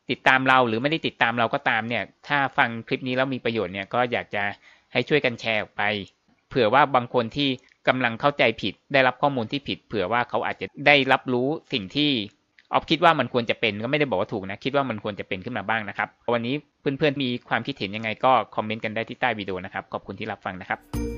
[0.09, 4.43] ติดตามเราหรือไม่ได้ติดตามเราก็ตามเนี่ย ถ้าฟังคลิปนี้แล้วมีประโยชน์เนี่ยก็อยากจะ
[4.93, 5.83] ให้ช่วยกันแชร์ออกไป
[6.49, 7.49] เผื่อว่าบางคนที่
[7.87, 12.11] กำลังเข้าใจผิด ได้รับข้อมูลที่ผิด เผื่อว่าเขาอาจจะได้รับรู้สิ่งที่
[12.73, 21.16] ออฟคิดว่ามันควรจะเป็นก็ไม่ได้บอกว่าถูกนะคิดว่ามันควรจะเป็นขึ้นมาบ้างนะครับ วันนี้เพื่อนๆมีความคิดเห็นยังไงก็คอมเมนต์กันได้ที่ใต้วิดีโอนะครับขอบคุณที่รับฟังนะครับ